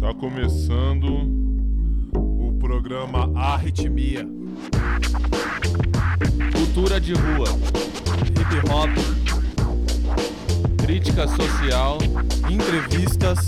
[0.00, 1.06] Tá começando
[2.14, 4.26] o programa Arritmia.
[6.52, 7.48] Cultura de rua,
[8.24, 8.90] hip hop,
[10.78, 11.98] crítica social,
[12.50, 13.46] entrevistas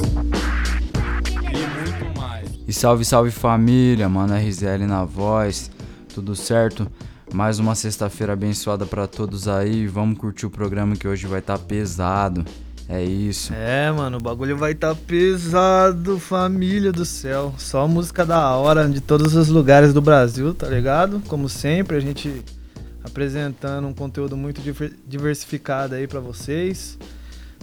[1.58, 2.48] e muito mais.
[2.66, 5.70] E salve, salve família, mano, RZL na voz,
[6.14, 6.86] tudo certo?
[7.32, 11.58] Mais uma sexta-feira abençoada pra todos aí, vamos curtir o programa que hoje vai estar
[11.58, 12.44] tá pesado.
[12.88, 13.52] É isso.
[13.52, 17.54] É, mano, o bagulho vai estar tá pesado, família do céu.
[17.58, 21.20] Só música da hora de todos os lugares do Brasil, tá ligado?
[21.28, 22.42] Como sempre, a gente
[23.04, 24.62] apresentando um conteúdo muito
[25.06, 26.98] diversificado aí para vocês.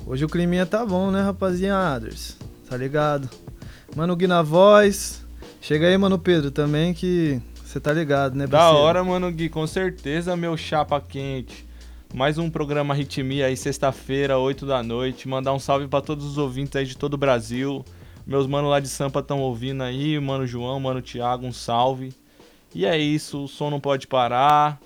[0.05, 2.37] Hoje o climinha tá bom, né, rapaziadas?
[2.69, 3.27] Tá ligado?
[3.95, 5.25] Mano Gui na voz.
[5.61, 8.75] Chega aí, mano Pedro, também que você tá ligado, né, parceiro?
[8.75, 11.65] Da hora, mano Gui, com certeza, meu chapa quente.
[12.13, 15.29] Mais um programa Ritmia aí, sexta-feira, 8 da noite.
[15.29, 17.85] Mandar um salve para todos os ouvintes aí de todo o Brasil.
[18.27, 22.13] Meus manos lá de Sampa estão ouvindo aí, mano João, mano Thiago, um salve.
[22.73, 24.77] E é isso, o som não pode parar.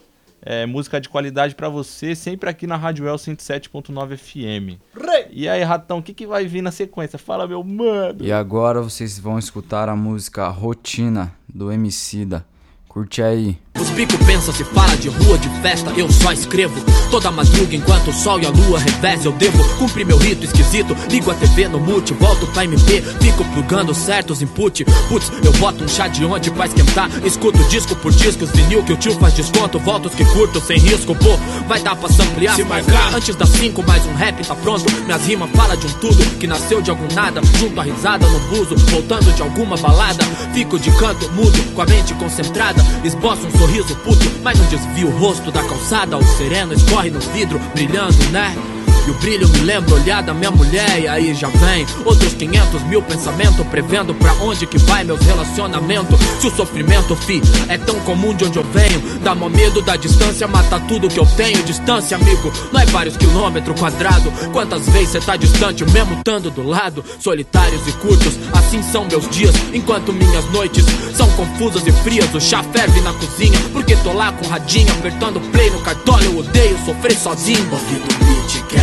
[0.41, 4.79] É, música de qualidade para você, sempre aqui na Rádio El 107.9 FM.
[4.95, 5.27] Rei.
[5.31, 7.19] E aí, Ratão, o que, que vai vir na sequência?
[7.19, 8.23] Fala, meu mano.
[8.23, 12.45] E agora vocês vão escutar a música Rotina, do Emicida.
[12.87, 13.57] Curte aí.
[13.77, 16.79] Os bico pensa se fala de rua, de festa, eu só escrevo.
[17.11, 20.95] Toda madruga enquanto o sol e a lua revés, eu devo cumprir meu rito esquisito.
[21.09, 24.83] Ligo a TV no mute, volto pra MP, fico plugando certos input.
[25.07, 27.09] Putz, eu boto um chá de onde pra esquentar.
[27.23, 29.79] Escuto disco por discos, vinil que o tio faz desconto.
[29.79, 32.55] Volto os que curto sem risco, pô, vai dar pra ampliar.
[32.55, 34.85] Se marcar antes das 5, mais um rap tá pronto.
[35.05, 37.41] Minhas rimas fala de um tudo que nasceu de algum nada.
[37.57, 40.23] Junto a risada no buzo, voltando de alguma balada.
[40.53, 42.83] Fico de canto mudo, com a mente concentrada.
[43.03, 46.17] Esboço um sorriso puto, mas não desvia o rosto da calçada.
[46.17, 48.55] O sereno escorre no vidro, brilhando, né?
[49.07, 51.85] E o brilho me lembra olhar da minha mulher E aí já vem.
[52.05, 56.19] Outros 500 mil pensamentos Prevendo pra onde que vai meus relacionamentos.
[56.39, 59.19] Se o sofrimento, fi, é tão comum de onde eu venho.
[59.21, 61.63] Dá mó medo da distância, mata tudo que eu tenho.
[61.63, 64.31] Distância, amigo, não é vários quilômetros quadrados.
[64.51, 67.03] Quantas vezes cê tá distante, mesmo estando do lado?
[67.19, 69.55] Solitários e curtos, assim são meus dias.
[69.73, 74.31] Enquanto minhas noites são confusas e frias O chá ferve na cozinha, porque tô lá
[74.31, 77.59] com o radinho Apertando play no cartão, eu odeio sofrer sozinho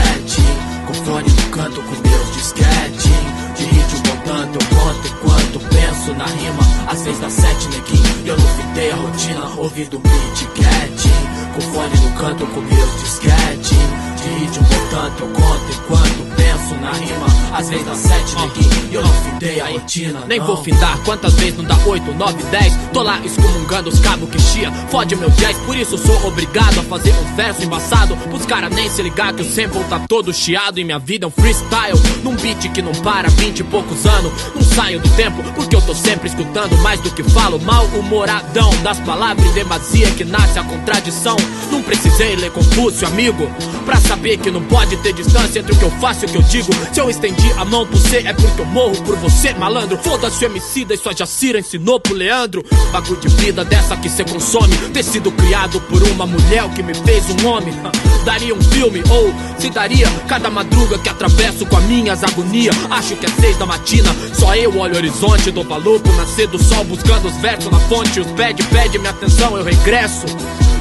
[0.06, 6.15] quer com fone no canto, com meus disquetinho De ritmo montando, eu conto enquanto penso
[6.15, 6.62] na rima.
[6.89, 11.97] Às seis das sete, neguinho, eu não fitei a rotina Ouvindo beat quietinho Com fone
[12.00, 17.26] no canto, com meus disquetinho De ritmo montando, eu conto enquanto penso na rima.
[17.53, 21.56] Às vezes dá sete, neguinho, eu não findei a rotina Nem vou findar, quantas vezes
[21.56, 22.72] não dá oito, nove, dez.
[22.92, 26.82] Tô lá excomungando os cabos que chia Fode meu jazz, por isso sou obrigado a
[26.82, 30.78] fazer um verso embaçado Pros caras nem se ligar que o sample tá todo chiado
[30.78, 34.32] E minha vida é um freestyle, num beat que não para vinte e poucos anos
[34.54, 38.70] Não saio do tempo, porque eu tô sempre escutando Mais do que falo, mal humoradão
[38.82, 41.37] Das palavras em demasia que nasce a contradição.
[41.70, 43.48] Não precisei ler Confúcio, amigo
[43.84, 46.37] Pra saber que não pode ter distância entre o que eu faço e o que
[46.37, 46.72] eu digo.
[46.93, 49.99] Se eu estendi a mão por você, é porque eu morro por você, malandro.
[49.99, 52.65] Foda-se o MC e sua Jacira ensinou pro Leandro.
[52.93, 54.76] Bagulho de vida dessa que cê consome.
[54.93, 57.75] Ter sido criado por uma mulher que me fez um homem.
[58.25, 62.75] Daria um filme, ou se daria cada madruga que atravesso com as minhas agonias.
[62.91, 66.62] Acho que é seis da matina, só eu olho o horizonte Dou valor nascer do
[66.62, 68.21] sol, buscando os versos na fonte.
[68.21, 70.26] Os bad pede minha atenção, eu regresso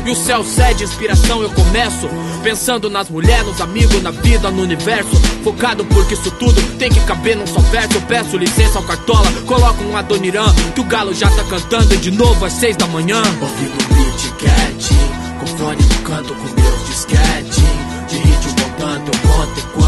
[0.05, 2.07] e o céu cede inspiração, eu começo
[2.43, 5.09] Pensando nas mulheres, nos amigos, na vida, no universo.
[5.43, 7.95] Focado porque isso tudo tem que caber num só verso.
[7.95, 12.11] Eu peço licença ao Cartola, coloco um Adoniran Que o galo já tá cantando de
[12.11, 13.17] novo às seis da manhã.
[13.41, 19.59] Ouvindo beat quietinho, com fone no canto com meus disquetinho De ritmo voltando, eu conto
[19.59, 19.84] enquanto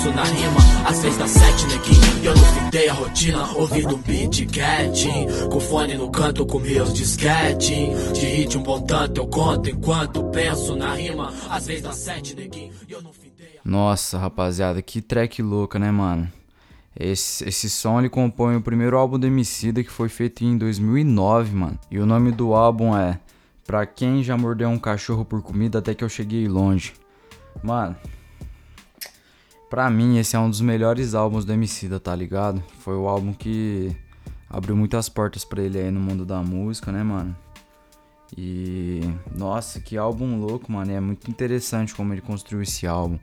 [0.00, 4.46] penso na rima seis da sete, neguinho, eu não fitei a rotina Ouvindo um beat
[4.46, 7.04] quietinho, com fone no canto com meus De
[8.26, 11.30] ritmo voltando, eu conto enquanto penso na rima
[11.62, 13.68] vezes da sete, neguinho, eu não fitei a...
[13.68, 16.30] Nossa, rapaziada, que track louca, né, mano?
[16.98, 21.54] Esse, esse som ele compõe o primeiro álbum do Emicida que foi feito em 2009,
[21.54, 21.78] mano.
[21.90, 23.20] E o nome do álbum é
[23.66, 26.92] Pra quem já mordeu um cachorro por comida até que eu cheguei longe.
[27.62, 27.96] Mano,
[29.70, 32.62] pra mim esse é um dos melhores álbuns do Emicida, tá ligado?
[32.80, 33.96] Foi o álbum que
[34.50, 37.34] abriu muitas portas para ele aí no mundo da música, né, mano?
[38.36, 39.00] E
[39.34, 40.90] nossa, que álbum louco, mano.
[40.90, 43.18] É muito interessante como ele construiu esse álbum.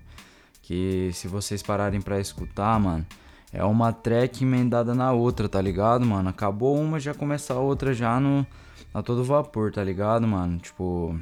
[0.61, 3.05] Que se vocês pararem para escutar, mano,
[3.51, 6.29] é uma track emendada na outra, tá ligado, mano?
[6.29, 8.45] Acabou uma, já começa a outra já no,
[8.93, 10.57] a todo vapor, tá ligado, mano?
[10.59, 11.17] Tipo.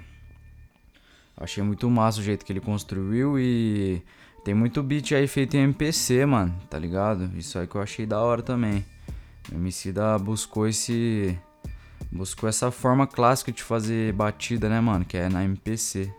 [1.38, 4.02] Achei muito massa o jeito que ele construiu e
[4.46, 7.32] tem muito beat aí feito em MPC, mano, tá ligado?
[7.36, 8.86] Isso aí que eu achei da hora também.
[9.52, 11.36] O Emicida buscou esse
[12.12, 16.14] buscou essa forma clássica de fazer batida, né, mano, que é na MPC.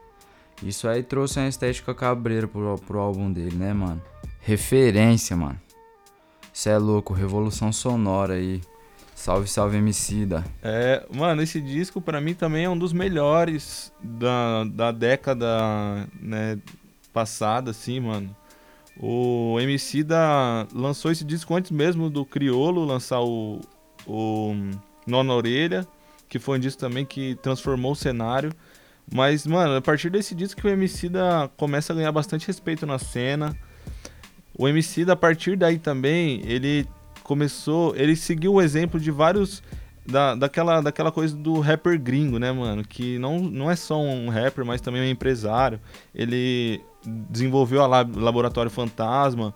[0.60, 4.02] Isso aí trouxe uma estética cabreira pro, pro álbum dele, né, mano?
[4.40, 5.60] Referência, mano.
[6.52, 8.60] Cê é louco, revolução sonora aí.
[9.14, 10.44] Salve, salve, Emicida.
[10.60, 16.58] É, mano, esse disco para mim também é um dos melhores da, da década, né,
[17.16, 18.36] passada, assim, mano.
[19.00, 20.18] O Emicida
[20.74, 23.58] lançou esse disco antes mesmo do Criolo lançar o,
[24.06, 24.54] o
[25.06, 25.86] Nona Orelha,
[26.28, 28.52] que foi um disco também que transformou o cenário.
[29.10, 32.98] Mas, mano, a partir desse disco que o Emicida começa a ganhar bastante respeito na
[32.98, 33.56] cena.
[34.54, 36.86] O MC, a partir daí também, ele
[37.22, 37.96] começou.
[37.96, 39.62] Ele seguiu o exemplo de vários.
[40.06, 42.84] Da, daquela, daquela coisa do rapper gringo, né, mano?
[42.84, 45.80] Que não, não é só um rapper, mas também um empresário.
[46.14, 49.54] Ele desenvolveu a Lab, Laboratório Fantasma.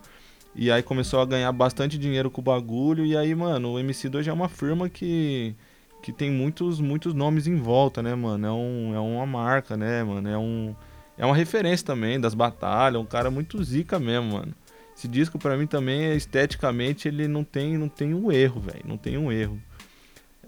[0.55, 3.05] E aí começou a ganhar bastante dinheiro com o bagulho.
[3.07, 5.55] E aí, mano, o MC2 é uma firma que,
[6.03, 8.47] que tem muitos, muitos nomes em volta, né, mano?
[8.47, 10.29] É, um, é uma marca, né, mano?
[10.29, 10.75] É, um,
[11.17, 13.01] é uma referência também das batalhas.
[13.01, 14.55] Um cara muito zica mesmo, mano.
[14.97, 18.83] Esse disco para mim também, esteticamente, ele não tem, não tem um erro, velho.
[18.85, 19.59] Não tem um erro.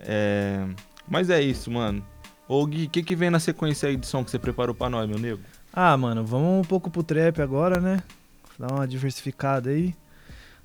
[0.03, 0.67] É...
[1.09, 2.05] Mas é isso, mano.
[2.49, 4.91] Ô Gui, o que, que vem na sequência aí de som que você preparou pra
[4.91, 5.41] nós, meu nego?
[5.73, 8.03] Ah, mano, vamos um pouco pro trap agora, né?
[8.59, 9.95] Dar uma diversificada aí.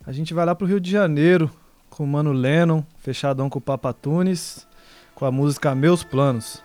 [0.06, 1.50] A gente vai lá pro Rio de Janeiro
[1.89, 4.68] com o Mano Lennon, fechadão com o Papa Tunes,
[5.16, 6.63] com a música Meus Planos.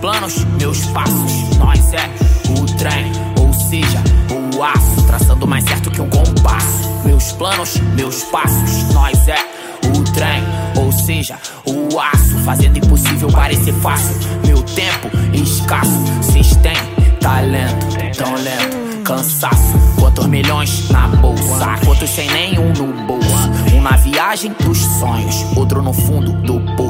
[0.00, 1.56] Planos, meus passos.
[1.58, 2.10] Nós é
[2.50, 4.02] o trem, ou seja,
[4.56, 5.06] o aço.
[5.06, 6.88] Traçando mais certo que um compasso.
[7.04, 8.92] Meus planos, meus passos.
[8.94, 9.38] Nós é
[9.86, 10.42] o trem,
[10.76, 12.38] ou seja, o aço.
[12.44, 14.16] Fazendo impossível parecer fácil.
[14.46, 15.90] Meu tempo escasso.
[16.22, 16.76] Cês têm
[17.20, 17.86] talento,
[18.16, 19.78] tão lento, cansaço.
[19.98, 21.78] Quantos milhões na bolsa?
[21.84, 23.50] Quantos sem nenhum no bolso?
[23.74, 26.89] Um na viagem dos sonhos, outro no fundo do poço.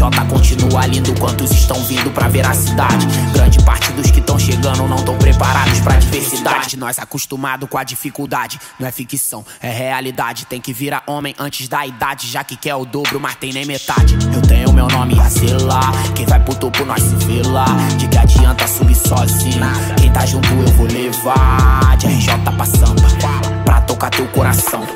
[0.00, 3.06] RJ continua lindo, quantos estão vindo pra ver a cidade?
[3.34, 6.78] Grande parte dos que estão chegando não estão preparados pra diversidade.
[6.78, 10.46] Nós acostumado com a dificuldade, não é ficção, é realidade.
[10.46, 13.66] Tem que virar homem antes da idade, já que quer o dobro, mas tem nem
[13.66, 14.16] metade.
[14.34, 17.66] Eu tenho meu nome a selar, quem vai pro topo nós se vê lá.
[17.98, 19.60] De que adianta subir sozinho?
[19.98, 21.98] Quem tá junto eu vou levar.
[21.98, 23.49] De RJ pra samba,
[24.08, 24.86] teu coração.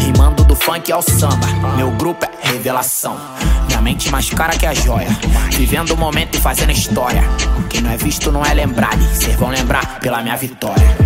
[0.00, 1.46] Rimando do funk ao samba,
[1.76, 3.18] meu grupo é revelação.
[3.66, 5.08] Minha mente mais cara que a joia.
[5.52, 7.22] Vivendo o momento e fazendo história.
[7.68, 9.02] Quem não é visto não é lembrado.
[9.14, 10.96] Cês vão lembrar pela minha vitória.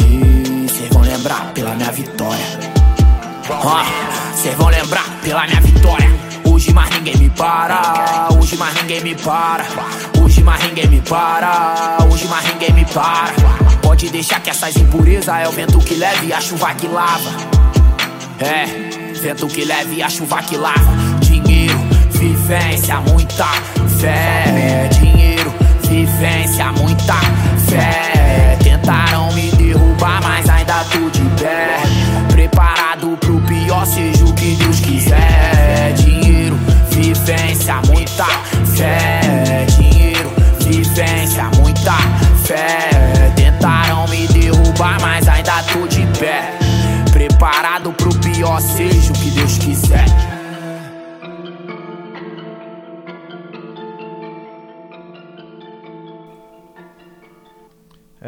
[0.00, 2.44] E cês vão lembrar pela minha vitória.
[4.34, 6.17] Cês vão lembrar pela minha vitória.
[6.58, 8.28] Hoje mais ninguém me para.
[8.36, 9.64] Hoje mais ninguém me para.
[10.20, 11.98] Hoje mais ninguém me para.
[12.10, 13.32] Hoje mais ninguém me para.
[13.80, 17.30] Pode deixar que essas impurezas é o vento que leve e a chuva que lava.
[18.40, 18.66] É,
[19.20, 21.18] vento que leve e a chuva que lava
[22.18, 23.46] vivência, muita
[24.00, 24.88] fé.
[24.98, 27.14] Dinheiro, vivência, muita
[27.68, 28.58] fé.
[28.62, 31.82] Tentaram me derrubar, mas ainda tô de pé.
[32.32, 34.17] Preparado pro pior, seja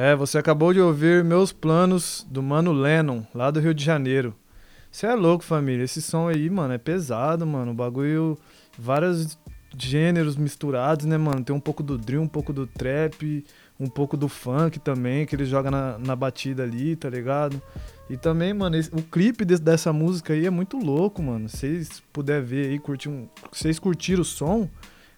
[0.02, 4.35] É, você acabou de ouvir Meus Planos do Mano Lennon, lá do Rio de Janeiro.
[4.90, 5.85] Você é louco, família.
[5.85, 7.73] Esse som aí, mano, é pesado, mano.
[7.73, 8.38] O bagulho.
[8.78, 9.38] Vários
[9.76, 11.45] gêneros misturados, né, mano?
[11.45, 13.45] Tem um pouco do drill, um pouco do trap,
[13.78, 17.61] um pouco do funk também, que ele joga na, na batida ali, tá ligado?
[18.09, 21.47] E também, mano, esse, o clipe desse, dessa música aí é muito louco, mano.
[21.47, 23.28] Se vocês puderem ver aí, curtir um.
[23.52, 24.66] Vocês curtiram o som,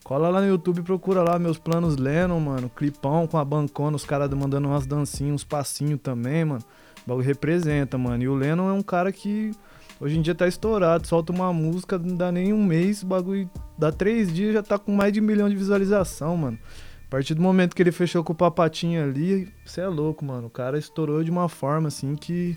[0.04, 2.68] Cola lá no YouTube procura lá meus planos Lennon, mano.
[2.68, 6.62] Clipão com a bancona, os caras mandando umas dancinhas, uns passinhos também, mano.
[7.06, 8.22] O bagulho representa, mano.
[8.22, 9.52] E o Lennon é um cara que
[10.00, 11.06] hoje em dia tá estourado.
[11.06, 14.78] Solta uma música, não dá nem um mês, o bagulho dá três dias já tá
[14.78, 16.58] com mais de um milhão de visualização, mano.
[17.08, 20.48] partir do momento que ele fechou com o Papatinho ali, você é louco, mano.
[20.48, 22.56] O cara estourou de uma forma assim que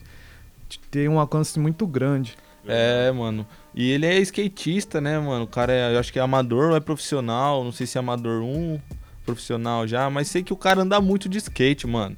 [0.89, 2.35] tem um alcance muito grande.
[2.67, 3.45] É, mano.
[3.73, 5.45] E ele é skatista, né, mano?
[5.45, 7.99] O cara é, eu acho que é amador ou é profissional, não sei se é
[7.99, 8.79] amador 1,
[9.25, 12.15] profissional já, mas sei que o cara anda muito de skate, mano.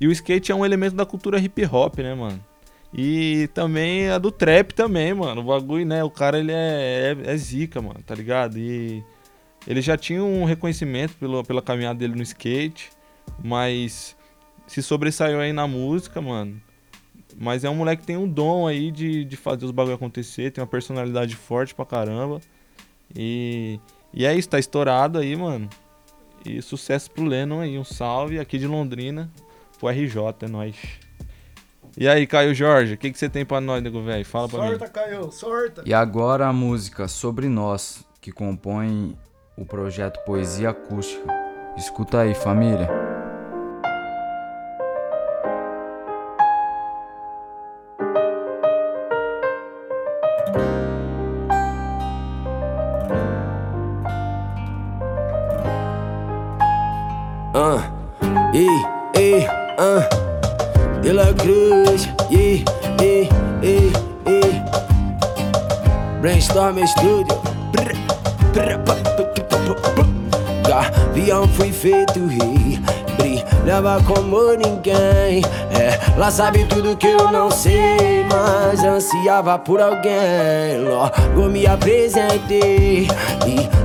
[0.00, 2.44] E o skate é um elemento da cultura hip hop, né, mano?
[2.92, 5.40] E também a do trap também, mano.
[5.40, 6.04] O bagulho, né?
[6.04, 8.58] O cara, ele é, é, é zica, mano, tá ligado?
[8.58, 9.02] E
[9.66, 12.90] ele já tinha um reconhecimento pelo, pela caminhada dele no skate,
[13.42, 14.16] mas
[14.66, 16.60] se sobressaiu aí na música, mano.
[17.38, 20.50] Mas é um moleque que tem um dom aí de, de fazer os bagulho acontecer,
[20.50, 22.40] tem uma personalidade forte pra caramba.
[23.14, 23.78] E,
[24.12, 25.68] e é isso, tá estourado aí, mano.
[26.44, 29.30] E sucesso pro Lennon aí, um salve aqui de Londrina,
[29.78, 30.76] pro RJ, é nóis.
[31.96, 34.24] E aí, Caio Jorge, o que, que você tem pra nós, nego velho?
[34.24, 34.90] Fala pra sorta, mim.
[34.92, 35.82] Caio, sorta!
[35.84, 39.16] E agora a música Sobre Nós, que compõe
[39.56, 41.28] o projeto Poesia Acústica.
[41.76, 42.88] Escuta aí, família.
[61.34, 62.64] Cruz, ei,
[63.00, 63.28] ei,
[63.62, 63.92] ei,
[64.26, 64.62] ei.
[66.20, 67.42] Brainstorm Studio.
[70.66, 72.80] Gavião fui feito rei,
[73.18, 75.42] brilhava como ninguém.
[75.70, 80.78] É, lá sabe tudo que eu não sei, mas ansiava por alguém.
[80.82, 83.08] Logo me apresentei,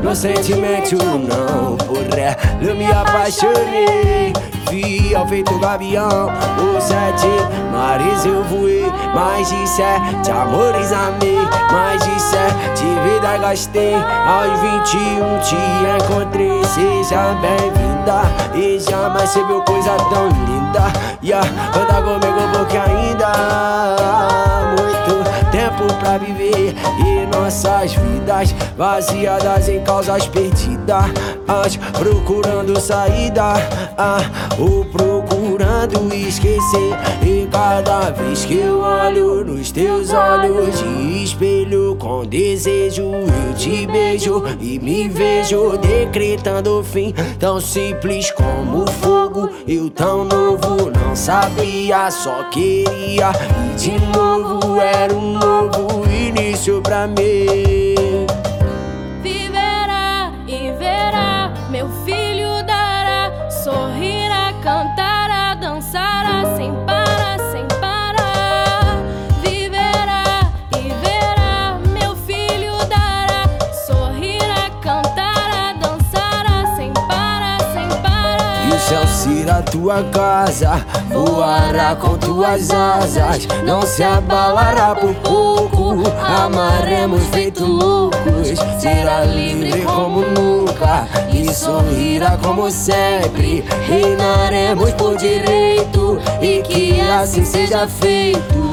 [0.02, 4.34] inocentemente ou não, por ela eu me apaixonei.
[4.70, 6.30] Fiel feito gavião,
[6.76, 7.28] os sete
[7.72, 8.86] mares eu voei.
[9.16, 11.40] Mais de sete amores amei,
[11.72, 13.96] mais de sete vidas gastei.
[13.96, 15.56] Aos 21 te
[16.04, 18.22] encontrei, seja bem-vinda.
[18.56, 20.92] E jamais você viu coisa tão linda.
[21.24, 23.32] Yeah, anda comigo porque ainda
[24.78, 24.97] muito
[25.78, 33.54] tempo pra viver e nossas vidas vaziadas em causas perdidas, procurando saída,
[33.98, 34.20] ah,
[34.60, 36.94] ou procurando esquecer.
[37.22, 43.86] E cada vez que eu olho nos teus olhos de espelho com desejo, eu te
[43.86, 49.50] beijo e me vejo decretando o fim tão simples como fogo.
[49.68, 53.32] Eu tão novo sabia, só queria
[53.72, 57.77] e de novo era um novo início pra mim.
[79.48, 86.04] Será tua casa, voará com tuas asas, não se abalará por pouco.
[86.22, 93.64] Amaremos feito loucos, será livre como nunca e sorrirá como sempre.
[93.88, 98.67] Reinaremos por direito e que assim seja feito.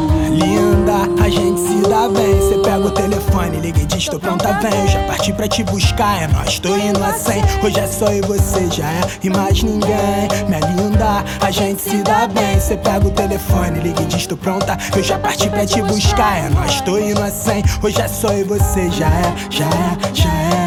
[0.94, 2.40] Linda, a gente se dá bem.
[2.40, 4.88] Cê pega o telefone, liga e diz: tô pronta, vem.
[4.88, 7.42] Já parti pra te buscar, é nós, tô indo a 100.
[7.62, 10.28] Hoje é só eu e você, já é, e mais ninguém.
[10.48, 12.60] Minha linda, a gente se dá bem.
[12.60, 14.78] Cê pega o telefone, liga e diz: tô pronta.
[14.94, 17.64] Eu já parti pra te buscar, é nós, tô indo a 100.
[17.82, 20.63] Hoje é só eu e você, já é, já é, já é.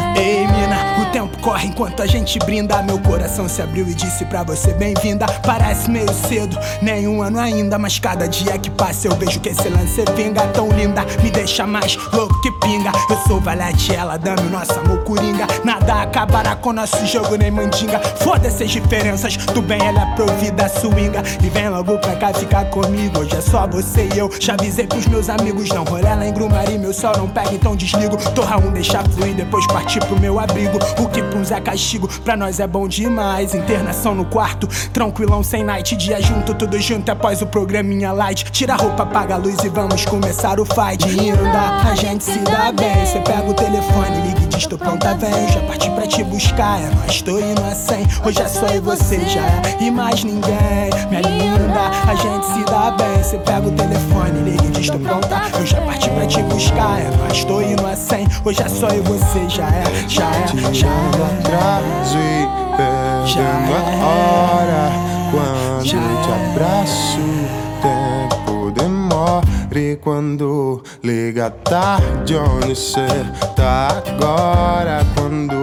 [1.38, 2.82] Corre enquanto a gente brinda.
[2.82, 5.26] Meu coração se abriu e disse pra você bem-vinda.
[5.44, 9.68] Parece meio cedo, nenhum ano ainda, mas cada dia que passa eu vejo que esse
[9.68, 11.04] lance vinga tão linda.
[11.22, 12.92] Me deixa mais louco que pinga.
[13.10, 15.46] Eu sou valete, ela dame o nosso amor coringa.
[15.64, 17.98] Nada acabará com nosso jogo nem mandinga.
[17.98, 21.22] Foda-se as diferenças, do bem ela é provida swinga.
[21.42, 23.20] E vem logo pra cá ficar comigo.
[23.20, 24.30] Hoje é só você e eu.
[24.40, 26.78] Já avisei pros meus amigos, não rolê lá em Grumari.
[26.78, 28.16] Meu sol não pega, então desligo.
[28.34, 30.78] Torra um, deixa fluir, depois partir pro meu abrigo.
[30.98, 33.54] O que pra uns é castigo, pra nós é bom demais.
[33.54, 35.96] Internação no quarto, tranquilão sem night.
[35.96, 38.44] Dia junto, tudo junto após o programinha light.
[38.50, 41.08] Tira a roupa, apaga a luz e vamos começar o fight.
[41.08, 43.06] Linda, a gente se dá bem.
[43.06, 45.48] Cê pega o telefone, liga e diz: tô pronta, vem.
[45.52, 48.06] Já parti pra te buscar, é nós, tô indo a 100.
[48.24, 50.90] Hoje é só e você, já é, e mais ninguém.
[51.08, 53.22] Minha linda, a gente se dá bem.
[53.22, 55.42] Cê pega o telefone, liga e diz: tô pronta.
[55.58, 58.28] Eu já parti pra te buscar, é nós, tô indo a 100.
[58.44, 61.17] Hoje é só e você, já é, já é, já é.
[61.24, 64.92] Atraso e perdendo a hora.
[65.30, 69.46] Quando te abraço, o tempo demora.
[69.70, 73.06] E quando liga tarde, onde cê
[73.54, 75.06] tá agora?
[75.14, 75.62] Quando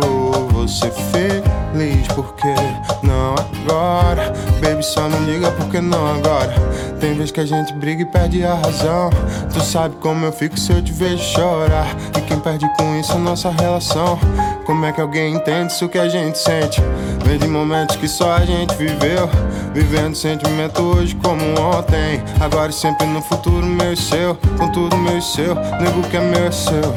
[0.53, 2.55] você fica feliz, porque
[3.03, 4.33] não agora?
[4.61, 6.53] Baby, só não liga porque não agora.
[6.99, 9.09] Tem vez que a gente briga e perde a razão.
[9.53, 11.87] Tu sabe como eu fico se eu te vejo chorar.
[12.17, 14.17] E quem perde com isso é nossa relação.
[14.65, 16.81] Como é que alguém entende isso que a gente sente?
[17.25, 19.29] Vem de momentos que só a gente viveu.
[19.73, 22.23] Vivendo sentimento hoje como ontem.
[22.39, 24.35] Agora e sempre no futuro, meu e seu.
[24.57, 25.55] Com tudo meu e seu.
[25.55, 26.95] Nego que é meu é seu.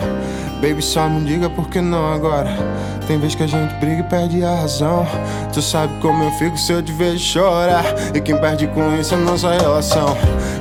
[0.60, 2.50] Baby, só não diga porque não agora.
[3.06, 5.06] Tem vez que a gente briga e perde a razão.
[5.52, 7.84] Tu sabe como eu fico se eu te vejo chorar.
[8.14, 10.16] E quem perde com isso é nossa relação.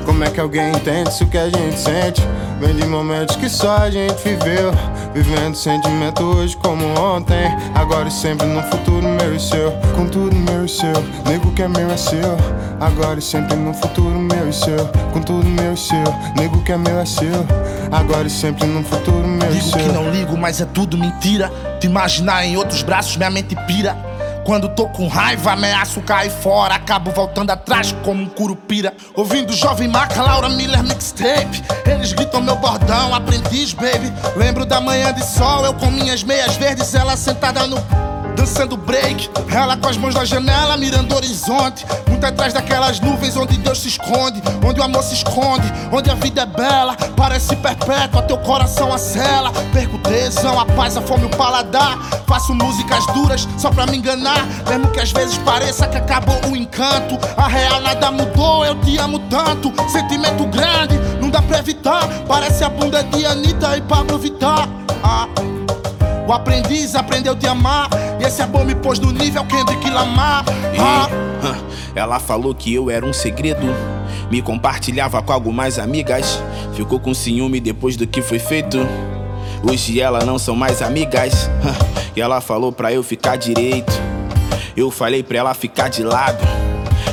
[0.06, 2.22] Como é que alguém entende isso que a gente sente?
[2.60, 4.72] Vem de momentos que só a gente viveu.
[5.14, 7.46] Vivendo sentimento hoje como ontem.
[7.76, 9.72] Agora e sempre no futuro, meu e seu.
[9.96, 10.94] Com tudo meu e seu.
[11.28, 12.38] Nego que é meu é seu.
[12.80, 14.88] Agora e sempre no futuro, meu e seu.
[15.14, 16.04] Com tudo meu e seu.
[16.36, 17.46] Nego que é meu é seu.
[17.92, 19.80] Agora e sempre no futuro, meu e Digo seu.
[19.80, 21.52] que não ligo, mas é tudo mentira.
[21.80, 23.96] Te imaginar em outros braços, minha mente pira.
[24.48, 26.76] Quando tô com raiva, ameaço cair fora.
[26.76, 28.94] Acabo voltando atrás como um curupira.
[29.14, 31.62] Ouvindo Jovem Maca, Laura Miller mixtape.
[31.86, 34.10] Eles gritam meu bordão, aprendiz, baby.
[34.38, 38.07] Lembro da manhã de sol, eu com minhas meias verdes, ela sentada no.
[38.38, 41.84] Dançando break, ela com as mãos na janela, mirando o horizonte.
[42.08, 46.14] Muito atrás daquelas nuvens onde Deus se esconde, onde o amor se esconde, onde a
[46.14, 49.52] vida é bela, parece perpétua, teu coração acela.
[49.74, 51.98] Perco tesão, a paz, a fome, o paladar.
[52.28, 56.56] Faço músicas duras só pra me enganar, mesmo que às vezes pareça que acabou o
[56.56, 57.18] encanto.
[57.36, 59.74] A real nada mudou, eu te amo tanto.
[59.90, 62.08] Sentimento grande, não dá pra evitar.
[62.28, 64.70] Parece a bunda de Anitta e Pablo Vittar.
[65.04, 65.57] Ah.
[66.28, 67.90] O aprendiz aprendeu a te amar.
[68.20, 70.44] E esse amor me pôs no nível Kendrick Lamar.
[70.78, 71.08] Ah.
[71.96, 73.66] Ela falou que eu era um segredo.
[74.30, 76.40] Me compartilhava com algumas amigas.
[76.74, 78.78] Ficou com ciúme depois do que foi feito.
[79.64, 81.50] Hoje elas não são mais amigas.
[82.16, 83.94] E ela falou pra eu ficar direito.
[84.76, 86.44] Eu falei pra ela ficar de lado.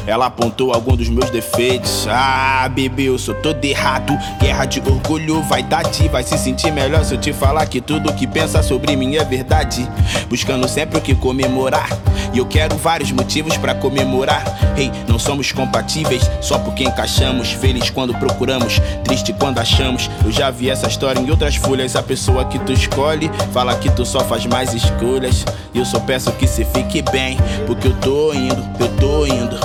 [0.06, 2.06] Ela apontou algum dos meus defeitos.
[2.08, 4.16] Ah, bebê, eu sou todo errado.
[4.38, 6.08] Guerra de orgulho, vaidade.
[6.08, 9.24] Vai se sentir melhor se eu te falar que tudo que pensa sobre mim é
[9.24, 9.88] verdade.
[10.28, 11.88] Buscando sempre o que comemorar.
[12.33, 14.44] E eu quero vários motivos pra comemorar.
[14.76, 17.52] Ei, não somos compatíveis só porque encaixamos.
[17.52, 20.11] Feliz quando procuramos, triste quando achamos.
[20.24, 21.96] Eu já vi essa história em outras folhas.
[21.96, 25.44] A pessoa que tu escolhe fala que tu só faz mais escolhas.
[25.72, 29.59] E eu só peço que cê fique bem, porque eu tô indo, eu tô indo.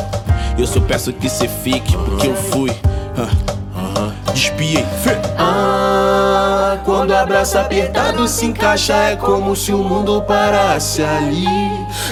[0.60, 2.70] Eu só peço que cê fique, porque eu fui.
[4.34, 4.86] Despiei.
[5.38, 11.46] Ah, quando abraço apertado se encaixa, é como se o mundo parasse ali.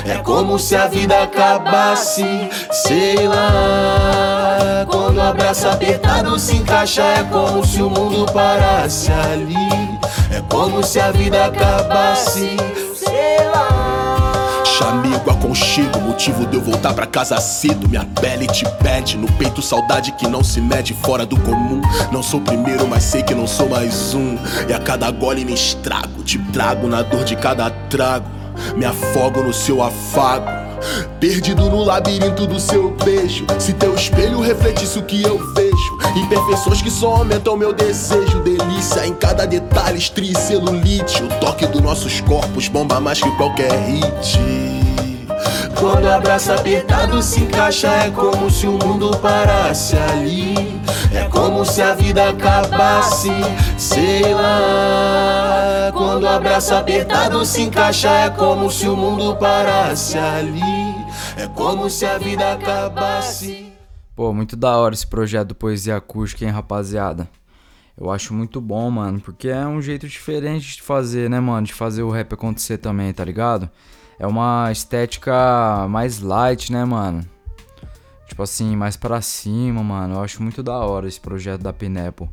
[0.05, 2.23] É como se a vida acabasse,
[2.71, 4.85] sei lá.
[4.89, 9.99] Quando abraço apertado se encaixa, é como se o mundo parasse ali.
[10.31, 12.55] É como se a vida acabasse.
[14.77, 17.89] Chamego, aconchego, motivo de eu voltar pra casa cedo.
[17.89, 21.81] Minha pele te pede, no peito saudade que não se mede fora do comum.
[22.11, 24.37] Não sou primeiro, mas sei que não sou mais um.
[24.69, 28.29] E a cada gole me estrago, te trago na dor de cada trago.
[28.75, 30.66] Me afogo no seu afago.
[31.19, 33.45] Perdido no labirinto do seu beijo.
[33.59, 35.97] Se teu espelho refletisse o que eu vejo.
[36.15, 38.39] Imperfeições que só aumentam meu desejo.
[38.41, 41.23] Delícia em cada detalhe, estria e celulite.
[41.23, 44.86] O toque dos nossos corpos bomba mais que qualquer hit.
[45.79, 50.55] Quando o abraço apertado se encaixa, é como se o mundo parasse ali.
[51.13, 53.29] É como se a vida acabasse,
[53.77, 55.91] sei lá.
[55.93, 60.59] Quando o abraço apertado se encaixa, é como se o mundo parasse ali.
[61.37, 63.71] É como se a vida acabasse.
[64.15, 67.29] Pô, muito da hora esse projeto do Poesia Acústica, hein, rapaziada?
[67.95, 71.67] Eu acho muito bom, mano, porque é um jeito diferente de fazer, né, mano?
[71.67, 73.69] De fazer o rap acontecer também, tá ligado?
[74.19, 77.23] É uma estética mais light, né, mano?
[78.27, 80.15] Tipo assim, mais pra cima, mano.
[80.15, 82.29] Eu acho muito da hora esse projeto da Pineapple.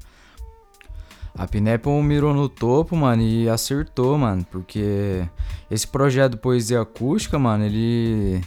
[1.36, 5.28] A Pineapple mirou no topo, mano, e acertou, mano, porque
[5.70, 8.40] esse projeto Poesia Acústica, mano, ele.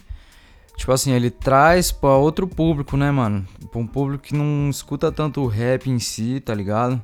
[0.78, 3.46] Tipo assim, ele traz pra outro público, né, mano?
[3.72, 7.04] Pra um público que não escuta tanto o rap em si, tá ligado?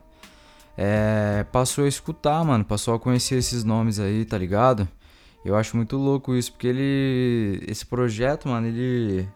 [0.77, 1.45] É.
[1.51, 4.87] Passou a escutar, mano, passou a conhecer esses nomes aí, tá ligado?
[5.45, 7.63] Eu acho muito louco isso, porque ele.
[7.67, 9.27] Esse projeto, mano, ele.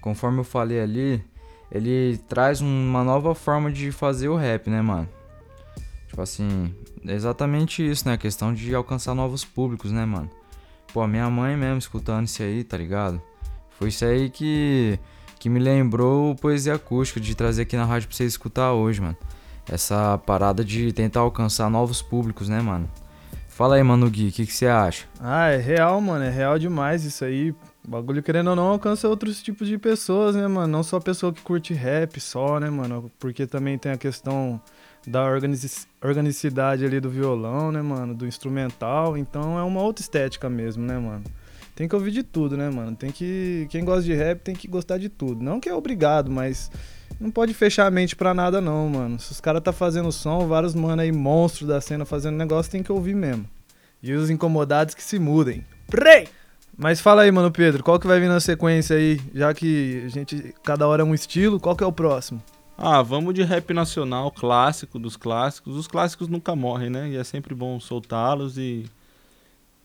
[0.00, 1.22] Conforme eu falei ali,
[1.70, 5.08] ele traz uma nova forma de fazer o rap, né, mano?
[6.08, 6.74] Tipo assim,
[7.06, 8.14] é exatamente isso, né?
[8.14, 10.28] A questão de alcançar novos públicos, né, mano?
[10.92, 13.22] Pô, minha mãe mesmo escutando isso aí, tá ligado?
[13.78, 14.98] Foi isso aí que,
[15.38, 19.00] que me lembrou o Poesia Acústica, de trazer aqui na rádio pra vocês escutar hoje,
[19.00, 19.16] mano.
[19.70, 22.90] Essa parada de tentar alcançar novos públicos, né, mano?
[23.60, 25.04] Fala aí, mano Gui, o que você acha?
[25.20, 26.24] Ah, é real, mano.
[26.24, 27.50] É real demais isso aí.
[27.86, 30.66] O bagulho, querendo ou não, alcança outros tipos de pessoas, né, mano?
[30.66, 33.12] Não só pessoa que curte rap só, né, mano?
[33.18, 34.58] Porque também tem a questão
[35.06, 38.14] da organici organicidade ali do violão, né, mano?
[38.14, 39.14] Do instrumental.
[39.18, 41.24] Então é uma outra estética mesmo, né, mano?
[41.76, 42.96] Tem que ouvir de tudo, né, mano?
[42.96, 43.66] Tem que.
[43.68, 45.44] Quem gosta de rap tem que gostar de tudo.
[45.44, 46.70] Não que é obrigado, mas
[47.20, 49.20] não pode fechar a mente pra nada, não, mano.
[49.20, 52.82] Se os caras tá fazendo som, vários mano aí, monstros da cena fazendo negócio, tem
[52.82, 53.46] que ouvir mesmo.
[54.02, 55.64] E os incomodados que se mudem.
[55.86, 56.26] Prei!
[56.76, 59.20] Mas fala aí, mano Pedro, qual que vai vir na sequência aí?
[59.34, 62.42] Já que a gente, cada hora é um estilo, qual que é o próximo?
[62.78, 65.76] Ah, vamos de rap nacional, clássico dos clássicos.
[65.76, 67.10] Os clássicos nunca morrem, né?
[67.10, 68.86] E é sempre bom soltá-los e.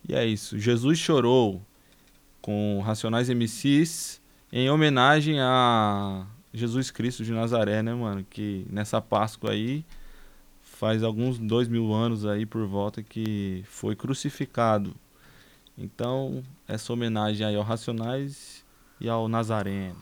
[0.08, 0.58] E é isso.
[0.58, 1.62] Jesus Chorou,
[2.41, 4.21] com Racionais MCs,
[4.54, 8.26] em homenagem a Jesus Cristo de Nazaré, né, mano?
[8.30, 9.86] Que nessa Páscoa aí
[10.62, 14.96] faz alguns dois mil anos aí por volta que foi crucificado.
[15.78, 18.63] Então, essa homenagem aí ao Racionais
[19.00, 20.02] e ao Nazareno.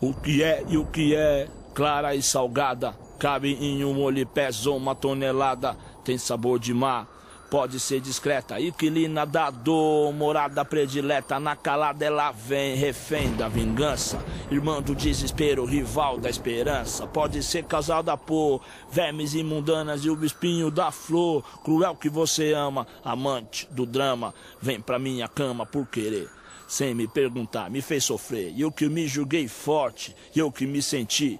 [0.00, 4.70] O que é e o que é, clara e salgada, cabe em um molho pesa
[4.70, 7.06] uma tonelada, tem sabor de mar,
[7.52, 14.24] pode ser discreta, inquilina da dor, morada predileta, na calada ela vem, refém da vingança,
[14.50, 20.70] irmã do desespero, rival da esperança, pode ser causada por vermes imundanas e o espinho
[20.70, 26.30] da flor, cruel que você ama, amante do drama, vem pra minha cama por querer.
[26.66, 28.50] Sem me perguntar, me fez sofrer.
[28.56, 31.38] E eu que me julguei forte, e eu que me senti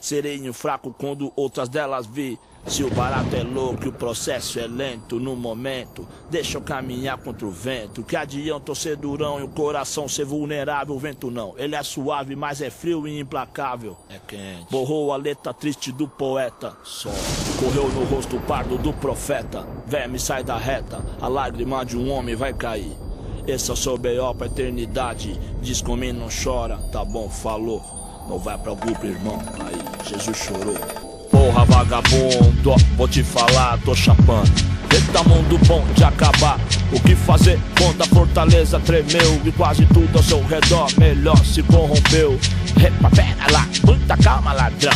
[0.00, 2.36] sereno fraco quando outras delas vi.
[2.66, 7.18] Se o barato é louco e o processo é lento no momento, deixa eu caminhar
[7.18, 8.02] contra o vento.
[8.02, 10.94] Que adianta ser durão e o coração ser vulnerável?
[10.94, 13.96] O vento não, ele é suave, mas é frio e implacável.
[14.08, 14.70] É quente.
[14.70, 16.76] Borrou a letra triste do poeta.
[16.84, 17.10] Só
[17.58, 19.66] correu no rosto pardo do profeta.
[19.86, 22.96] Verme sai da reta, a lágrima de um homem vai cair.
[23.46, 24.34] Esse é o seu B.O.
[24.34, 25.38] pra eternidade.
[25.60, 27.82] Diz comigo não chora, tá bom, falou.
[28.28, 29.38] Não vai pra grupo, irmão.
[29.66, 31.11] Aí, Jesus chorou.
[31.32, 34.52] Porra, vagabundo, vou te falar, tô chapando.
[34.92, 36.60] Eita mundo bom de acabar.
[36.92, 41.62] O que fazer quando a fortaleza tremeu e quase tudo ao seu redor melhor se
[41.62, 42.38] corrompeu?
[42.76, 44.92] Epa, pera lá, muita calma, ladrão.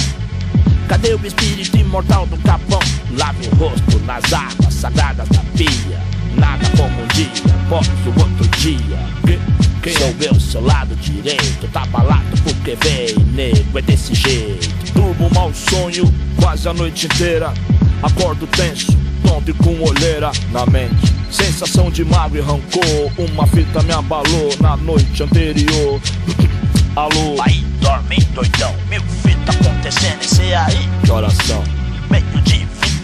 [0.87, 2.79] Cadê o espírito imortal do capão?
[3.19, 6.16] Lave o rosto nas águas sagradas da pia.
[6.37, 7.27] Nada como um dia
[7.67, 9.07] após o outro dia.
[9.83, 11.69] Quem sou eu, seu lado direito?
[11.73, 14.93] Tá balado porque vem, nego, é desse jeito.
[14.93, 17.53] Durmo mal sonho quase a noite inteira.
[18.03, 21.15] Acordo tenso, tonto e com olheira na mente.
[21.31, 23.13] Sensação de mágoa e rancor.
[23.17, 26.01] Uma fita me abalou na noite anterior.
[26.97, 27.37] Alô?
[27.43, 30.89] Aí dorme doidão, mil fita acontecendo, esse aí.
[31.05, 31.63] Que oração?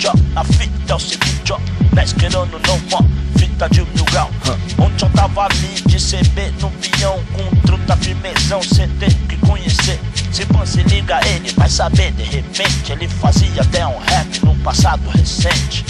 [0.03, 1.61] Vídeo, a fita é o seguinte, ó.
[1.93, 3.07] 10 querendo não mó,
[3.39, 4.29] fita de mil grau.
[4.77, 10.01] Ontem eu tava ali de CB no peão, com truta firmezão, cê tem que conhecer.
[10.33, 15.09] Se você liga ele, vai saber, de repente ele fazia até um rap num passado
[15.11, 15.85] recente.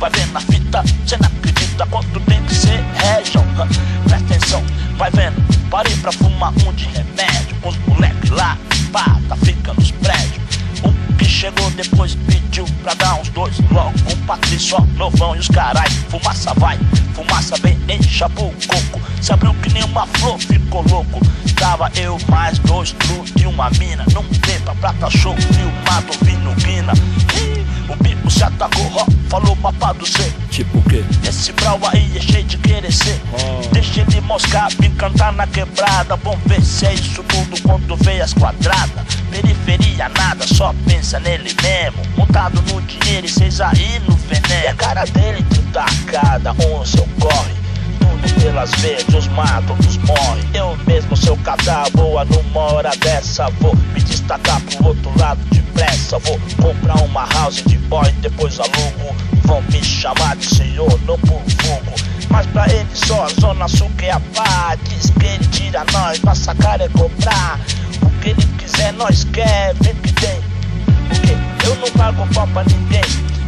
[0.00, 3.44] Vai vendo a fita, cê não acredita quanto tem que ser região.
[4.04, 4.64] Presta atenção,
[4.96, 7.54] vai vendo, parei pra fumar um de remédio.
[7.60, 8.58] Com os moleques lá,
[8.90, 9.92] pá, tá fica nos
[11.42, 13.92] chegou depois pediu pra dar uns dois logo.
[14.08, 15.90] Um Patrício, novão e os carai.
[16.08, 16.78] Fumaça vai,
[17.14, 19.00] fumaça vem, encha o coco.
[19.20, 21.20] Se abriu que nem uma flor, ficou louco.
[21.56, 24.04] Tava eu mais dois tru de uma mina.
[24.14, 26.92] Num pepa, prata show, filmado, ouvindo guina.
[27.34, 30.32] Ih, O bico se atacou, ó, falou papado cê.
[30.50, 31.04] Tipo o quê?
[31.28, 33.20] Esse brau aí é cheio de querer ser.
[33.72, 36.16] Deixa ele moscar, vim cantar na quebrada.
[36.16, 39.16] Vamos ver se é isso tudo quando vê as quadradas.
[39.30, 42.02] Periferia nada, só pensa nele mesmo.
[42.16, 44.64] Montado no dinheiro e cês aí no veneno.
[44.64, 45.42] E a cara dele
[45.72, 47.06] tacada, um seu
[48.02, 50.42] Tudo pelas verdes, os matam, os morre.
[50.52, 53.48] Eu mesmo, seu cadáver, numa hora dessa.
[53.60, 56.18] Vou me destacar pro outro lado depressa.
[56.18, 59.14] Vou comprar uma house de boy, depois alugo.
[59.44, 61.94] Vão me chamar de senhor, não por fogo.
[62.28, 64.76] Mas pra ele só a Zona Sul que é a pá.
[64.88, 67.60] Diz que ele tira nós, nossa cara é cobrar.
[68.02, 70.40] O que ele quiser, nós quer, vê que tem.
[71.08, 73.02] Porque eu não pago pau pra ninguém.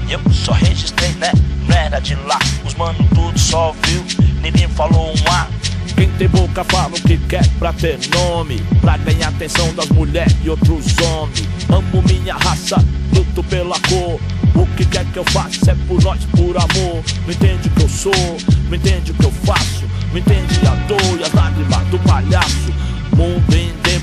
[0.09, 1.33] Eu só registrei, né?
[1.67, 2.39] Não era de lá.
[2.65, 4.05] Os mano tudo só viu,
[4.43, 5.49] ninguém falou um A.
[5.97, 8.61] Quem tem boca fala o que quer pra ter nome.
[8.81, 11.49] Pra ganhar atenção das mulheres e outros homens.
[11.69, 12.77] Amo minha raça,
[13.15, 14.21] luto pela cor.
[14.55, 17.03] O que quer que eu faça é por nós, por amor.
[17.27, 18.37] Não entende o que eu sou,
[18.69, 19.85] não entende o que eu faço.
[20.11, 22.73] Não entende a dor e as lágrimas do palhaço.
[23.17, 23.55] Mundo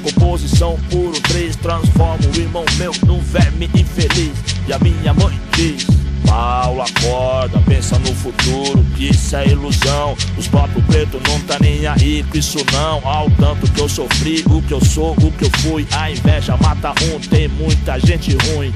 [0.01, 4.31] em decomposição, puro 3 transforma o irmão meu num verme infeliz.
[4.67, 5.85] E a minha mãe diz:
[6.25, 10.15] Paulo, acorda, pensa no futuro, que isso é ilusão.
[10.37, 13.07] Os papos preto não tá nem aí com isso não.
[13.07, 15.87] Ao tanto que eu sofri, o que eu sou, o que eu fui.
[15.91, 18.73] A inveja mata um, tem muita gente ruim.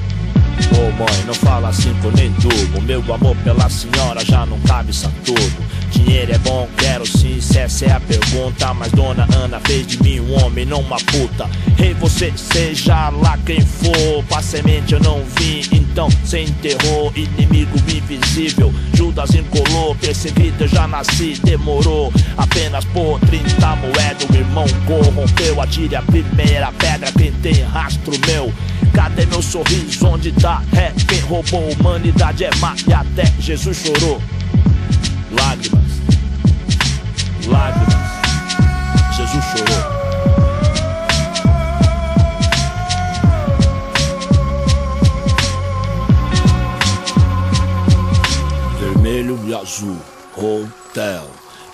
[0.72, 2.80] Ô mãe, não fala assim com nem tubo.
[2.82, 5.66] Meu amor pela senhora já não cabe isso tudo.
[5.96, 8.74] Dinheiro é bom, quero sim, se essa é a pergunta.
[8.74, 11.48] Mas dona Ana fez de mim um homem, não uma puta.
[11.76, 14.22] Rei, hey, você seja lá quem for.
[14.28, 17.12] Pra semente eu não vim, então cê enterrou.
[17.16, 19.94] Inimigo invisível, Judas encolou.
[19.94, 22.12] Perseguido eu já nasci, demorou.
[22.36, 25.60] Apenas por 30 moedas, o irmão corrompeu.
[25.60, 28.52] Atire a primeira pedra, quem tem rastro meu.
[28.92, 30.06] Cadê meu sorriso?
[30.06, 30.62] Onde tá?
[30.74, 34.20] É quem roubou humanidade é má e até Jesus chorou.
[35.30, 35.85] Lágrimas,
[37.46, 37.94] lágrimas,
[39.16, 39.96] Jesus chorou.
[48.78, 49.98] Vermelho e azul,
[50.36, 51.26] hotel.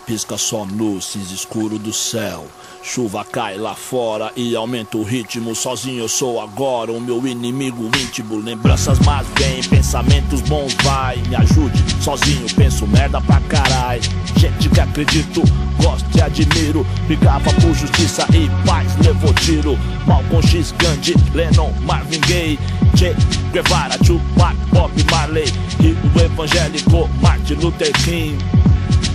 [0.06, 0.98] Pisca só no
[1.30, 2.46] escuro do céu.
[2.84, 5.54] Chuva cai lá fora e aumenta o ritmo.
[5.54, 8.36] Sozinho eu sou agora o meu inimigo íntimo.
[8.36, 11.16] Lembranças más vêm, pensamentos bons vai.
[11.28, 14.00] Me ajude, sozinho penso merda pra carai.
[14.36, 15.42] Gente que acredito,
[15.80, 16.84] gosto e admiro.
[17.06, 19.78] Brigava por justiça e paz, levou tiro.
[20.04, 22.58] Malcolm X, Gandhi, Lennon, Marvin Gaye.
[22.96, 23.14] Che
[23.52, 25.46] Guevara, Tupac, Bob Marley.
[25.80, 28.36] E o evangélico Martin Luther King.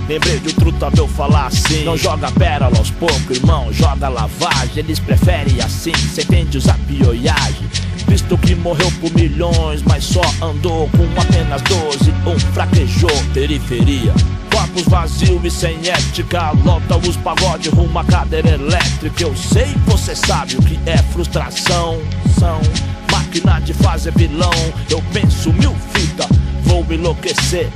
[0.07, 1.83] Lembrei de o truta meu falar assim.
[1.83, 4.77] Não joga pérola aos poucos, irmão, joga lavagem.
[4.77, 7.67] Eles preferem assim, cê entende usar pioiagem
[8.07, 14.13] Visto que morreu por milhões, mas só andou com apenas 12 Um fraquejou, periferia.
[14.49, 19.23] Corpos vazios e sem ética Lota os pagodes rumo à cadeira elétrica.
[19.23, 21.99] Eu sei, você sabe o que é frustração.
[22.39, 22.61] São
[23.11, 24.51] máquina de fazer vilão.
[24.89, 26.29] Eu penso mil fitas,
[26.63, 27.69] vou enlouquecer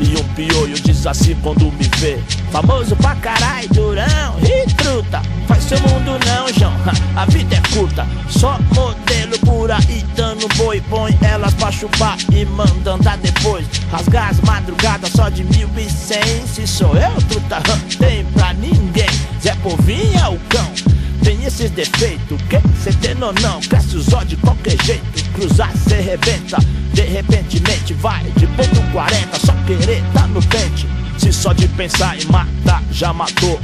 [0.00, 2.18] e um pioio diz assim quando me vê.
[2.50, 5.22] Famoso pra caralho, durão e truta.
[5.46, 6.72] Faz seu mundo não, João,
[7.16, 8.06] a vida é curta.
[8.28, 13.66] Só modelo por aí dando boi Põe elas pra chupar e manda andar depois.
[13.90, 17.60] Rasgar as madrugadas só de mil e cem Se sou eu, truta,
[17.98, 19.08] tem pra ninguém.
[19.42, 20.85] Zé Povinho é o cão
[21.26, 23.60] tem esses defeitos, que cê tem ou não?
[23.62, 26.56] Cresce os olhos de qualquer jeito, cruzar cê rebenta.
[26.94, 30.86] De repentemente vai de ponto 40, só querer tá no pente.
[31.18, 33.60] Se só de pensar em matar já matou,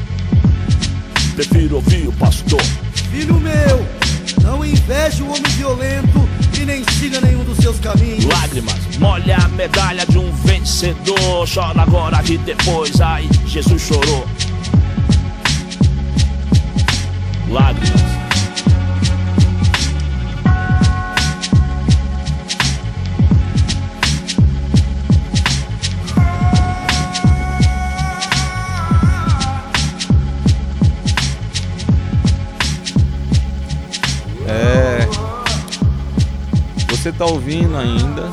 [1.36, 2.60] prefiro ouvir o pastor.
[3.12, 3.86] Filho meu,
[4.42, 6.28] não inveje o homem violento
[6.60, 8.24] e nem siga nenhum dos seus caminhos.
[8.24, 11.48] Lágrimas, molha a medalha de um vencedor.
[11.48, 14.26] Chora agora e depois, ai, Jesus chorou.
[17.52, 18.00] Lágrimas.
[34.48, 35.06] É.
[36.88, 38.30] Você tá ouvindo ainda?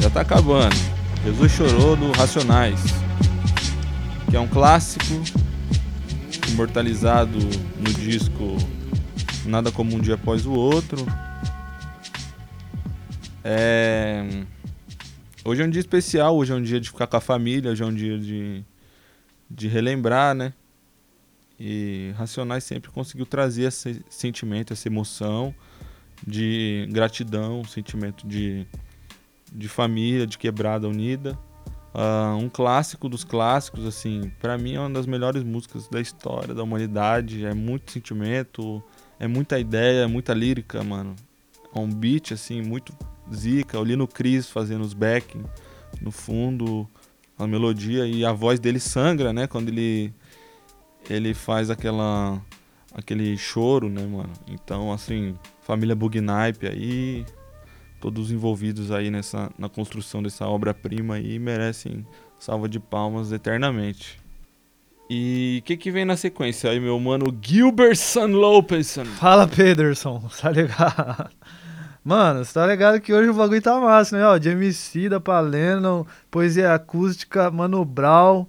[0.00, 0.74] Já tá acabando.
[1.22, 2.80] Jesus chorou do Racionais,
[4.30, 5.22] que é um clássico
[6.48, 7.38] imortalizado
[7.78, 8.56] no disco
[9.46, 11.06] Nada Como Um Dia Após o Outro.
[13.44, 14.44] É...
[15.44, 17.82] Hoje é um dia especial, hoje é um dia de ficar com a família, hoje
[17.82, 18.64] é um dia de,
[19.48, 20.52] de relembrar, né?
[21.58, 25.54] E Racionais sempre conseguiu trazer esse sentimento, essa emoção
[26.26, 28.66] de gratidão, sentimento de,
[29.52, 31.38] de família, de quebrada unida.
[31.98, 36.54] Uh, um clássico dos clássicos, assim, para mim é uma das melhores músicas da história
[36.54, 37.44] da humanidade.
[37.44, 38.80] É muito sentimento,
[39.18, 41.16] é muita ideia, é muita lírica, mano.
[41.74, 42.92] É um beat, assim, muito
[43.34, 43.80] zica.
[43.80, 45.42] Ali no Chris fazendo os backing
[46.00, 46.88] no fundo,
[47.36, 49.48] a melodia e a voz dele sangra, né?
[49.48, 50.14] Quando ele
[51.10, 52.40] ele faz aquela
[52.94, 54.32] aquele choro, né, mano?
[54.46, 57.26] Então, assim, família Bugnipe aí,
[58.00, 62.06] todos envolvidos aí nessa na construção dessa obra-prima aí merecem
[62.38, 64.20] salva de palmas eternamente.
[65.10, 68.98] E o que que vem na sequência aí, meu mano Gilbertson Lopez?
[69.18, 71.30] Fala, Pederson, tá ligado?
[72.04, 74.24] Mano, você tá ligado que hoje o bagulho tá massa, né?
[74.24, 78.46] Ó, de MC da Paleno, poesia acústica, Mano Brown.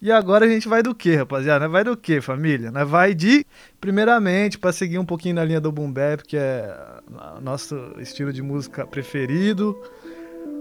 [0.00, 1.68] E agora a gente vai do que, rapaziada?
[1.68, 2.70] Vai do que, família?
[2.70, 3.46] Nós vai de,
[3.80, 6.93] primeiramente, para seguir um pouquinho na linha do boom bap, que é
[7.40, 9.76] nosso estilo de música preferido.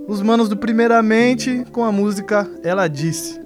[0.08, 3.40] Os manos do primeiramente com a música Ela Disse.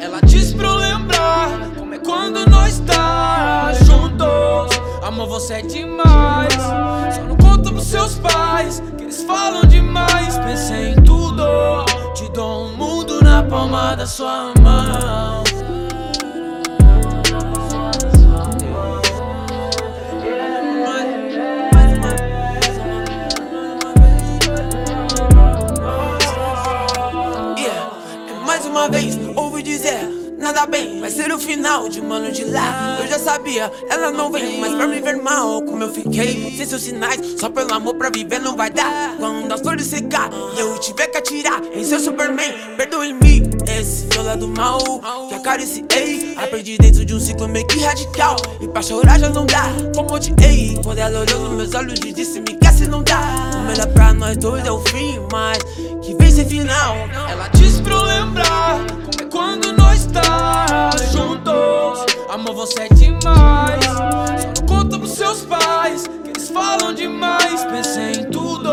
[0.00, 3.20] Ela diz pra eu lembrar como é quando nós tá
[5.10, 6.54] Amor, você é demais.
[6.54, 10.38] Só não conta pros seus pais, que eles falam demais.
[10.38, 11.42] Pensei em tudo,
[12.14, 15.42] te dou um mundo na palma da sua mão.
[29.60, 32.98] Ouvi dizer, nada bem, vai ser o final de mano de lá.
[33.00, 35.62] Eu já sabia, ela não vem mais pra me ver mal.
[35.62, 39.16] Como eu fiquei, sem seus sinais, só pelo amor pra viver não vai dar.
[39.18, 43.50] Quando as flores secar e eu tiver que atirar em seu Superman, perdoe-me.
[43.78, 44.78] Esse meu lado mal,
[45.28, 46.34] que acariciei.
[46.36, 48.36] Aprendi dentro de um ciclo meio que radical.
[48.60, 50.80] E pra chorar já não dá, como odiei.
[50.82, 53.20] Quando ela olhou nos meus olhos e disse: Me quer se não dá.
[53.54, 55.58] O melhor pra nós dois é o fim, mas
[56.02, 56.96] que vem sem final.
[57.30, 58.99] Ela diz pra eu lembrar
[60.10, 62.06] nós tá juntos.
[62.28, 63.84] Amor, você é demais.
[63.84, 67.64] Só não conta pros seus pais, que eles falam demais.
[67.64, 68.70] Pensei em tudo,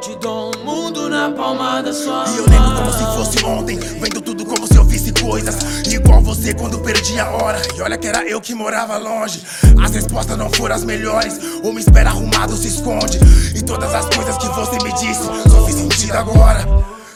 [0.00, 3.78] te dou um mundo na palma da sua E eu lembro como se fosse ontem,
[3.78, 4.39] vendo tudo
[5.30, 5.54] coisas
[5.86, 7.60] Igual você quando perdi a hora.
[7.76, 9.42] E olha que era eu que morava longe.
[9.80, 11.38] As respostas não foram as melhores.
[11.62, 13.18] Ou me espera arrumado se esconde.
[13.54, 16.64] E todas as coisas que você me disse Só fiz sentido agora.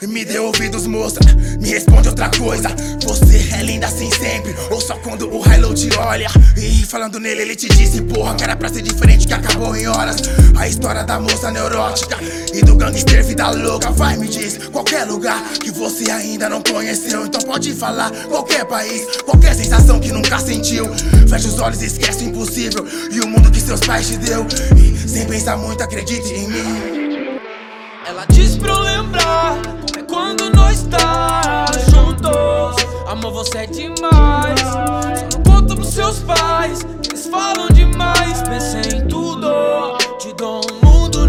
[0.02, 1.18] Me dê ouvidos, moça,
[1.58, 2.68] me responde outra coisa.
[3.04, 4.54] Você é linda assim sempre.
[4.70, 6.28] Ou só quando o Hilo te olha.
[6.56, 9.86] E falando nele ele te disse Porra, que era pra ser diferente que acabou em
[9.88, 10.16] horas.
[10.56, 12.16] A história da moça neurótica
[12.54, 17.26] E do gangster vida louca Vai, me diz, qualquer lugar Que você ainda não conheceu
[17.26, 20.92] Então pode falar, qualquer país Qualquer sensação que nunca sentiu
[21.28, 24.46] Fecha os olhos e esquece o impossível E o mundo que seus pais te deu
[24.76, 27.40] E sem pensar muito acredite em mim
[28.06, 32.76] Ela diz pra eu lembrar é quando nós tá juntos.
[33.06, 34.60] Amor, você é demais.
[34.60, 38.42] Só não conta pros seus pais, eles falam demais.
[38.42, 39.46] Pensei em tudo,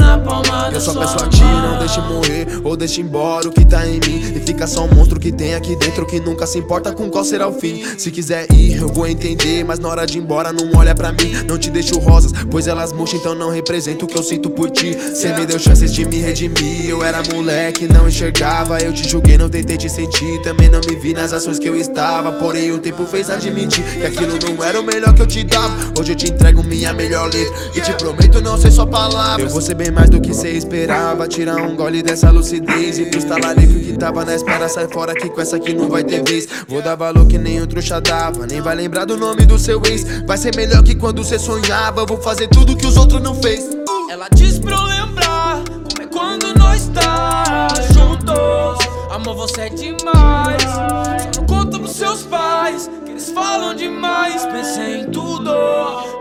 [0.06, 3.52] na palma da Eu só peço a ti, não deixe morrer ou deixe embora o
[3.52, 4.34] que tá em mim.
[4.36, 7.24] E fica só um monstro que tem aqui dentro que nunca se importa com qual
[7.24, 7.84] será o fim.
[7.98, 11.12] Se quiser ir, eu vou entender, mas na hora de ir embora não olha pra
[11.12, 11.34] mim.
[11.48, 14.70] Não te deixo rosas, pois elas murcham, então não representa o que eu sinto por
[14.70, 14.96] ti.
[15.16, 18.80] Cê me deu chances de me redimir, eu era moleque, não enxergava.
[18.80, 21.76] Eu te julguei, não tentei te sentir, também não me vi nas ações que eu
[21.76, 22.32] estava.
[22.34, 25.74] Porém o tempo fez admitir que aquilo não era o melhor que eu te dava.
[26.00, 29.46] Hoje eu te entrego minha melhor letra e te prometo não ser só palavras.
[29.46, 33.06] Eu vou ser bem mais do que cê esperava, tirar um gole dessa lucidez E
[33.06, 36.22] pro talarico que tava na espera, sai fora que com essa aqui não vai ter
[36.24, 39.58] vez Vou dar valor que nem o trouxa dava, nem vai lembrar do nome do
[39.58, 43.22] seu ex Vai ser melhor que quando cê sonhava, vou fazer tudo que os outros
[43.22, 43.70] não fez
[44.12, 45.64] Ela diz pra eu lembrar
[45.96, 48.86] como é quando nós tá juntos.
[49.10, 50.62] Amor, você é demais.
[50.64, 54.46] Só não conta pros seus pais, que eles falam demais.
[54.46, 55.52] Pensei em tudo,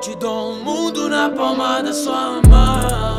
[0.00, 3.13] te dou um mundo na palma da sua mão.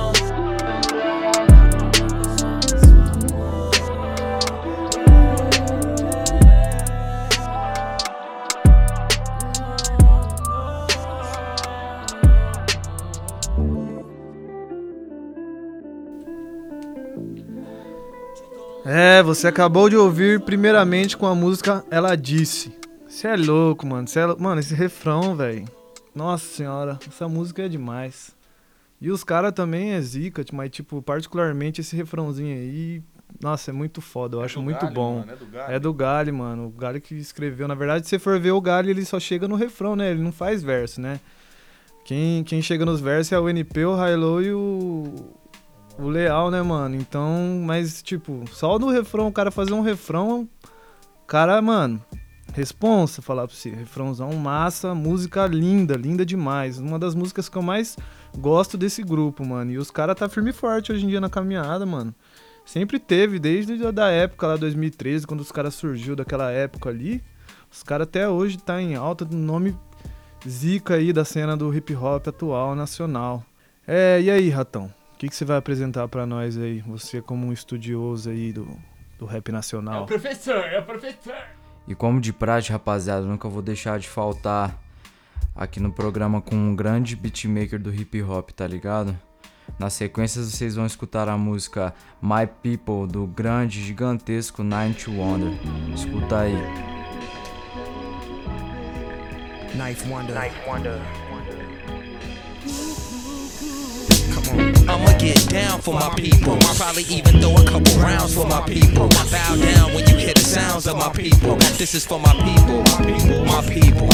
[18.85, 22.71] É, você acabou de ouvir primeiramente com a música Ela Disse.
[23.07, 24.07] Você é louco, mano.
[24.07, 25.65] Cê é lou- Mano, esse refrão, velho.
[26.13, 28.35] Nossa senhora, essa música é demais.
[29.01, 33.01] E os caras também é zica, mas, tipo, particularmente esse refrãozinho aí.
[33.41, 35.19] Nossa, é muito foda, eu acho do muito Gali, bom.
[35.19, 35.73] mano, é do Gali.
[35.73, 35.79] É
[36.31, 36.65] do mano.
[36.67, 37.67] O Gali que escreveu.
[37.67, 40.11] Na verdade, se você for ver o Gali, ele só chega no refrão, né?
[40.11, 41.19] Ele não faz verso, né?
[42.05, 45.13] Quem, quem chega nos versos é o NP, o Hilo e o.
[45.97, 46.95] O Leal, né, mano?
[46.95, 50.47] Então, mas, tipo, só no refrão, o cara fazer um refrão.
[51.25, 52.03] Cara, mano,
[52.53, 53.69] responsa falar pra você.
[53.69, 56.79] Refrãozão massa, música linda, linda demais.
[56.79, 57.97] Uma das músicas que eu mais
[58.37, 59.71] gosto desse grupo, mano.
[59.71, 62.13] E os caras tá firme e forte hoje em dia na caminhada, mano.
[62.65, 67.23] Sempre teve, desde a da época lá, 2013, quando os caras surgiu daquela época ali.
[67.71, 69.77] Os caras até hoje tá em alta nome
[70.47, 73.43] zica aí da cena do hip hop atual, nacional.
[73.87, 74.91] É, e aí, Ratão?
[75.15, 76.81] O que, que você vai apresentar pra nós aí?
[76.81, 78.67] Você como um estudioso aí do,
[79.17, 80.05] do rap nacional.
[80.05, 81.37] professor, é o professor.
[81.87, 84.77] E como de praxe, rapaziada, nunca vou deixar de faltar
[85.55, 89.17] aqui no programa com um grande beatmaker do hip hop, tá ligado?
[89.79, 95.53] Na sequência vocês vão escutar a música My People do grande, gigantesco Ninth Wonder.
[95.93, 96.57] Escuta aí.
[99.75, 100.35] Knife Wonder.
[100.35, 101.01] Knife Wonder.
[104.51, 106.53] I'ma get down for my people.
[106.53, 109.09] I probably even throw a couple rounds for my people.
[109.09, 111.55] Bow down when you hear the sounds of my people.
[111.77, 112.83] This is for my people,
[113.45, 114.09] my people.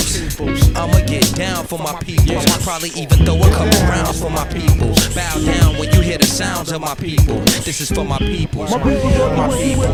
[0.75, 2.37] I'ma get down for my people.
[2.37, 4.93] I probably even throw a couple rounds for my people.
[5.13, 7.39] Bow down when you hear the sounds of my people.
[7.65, 9.91] This is for my people, my people.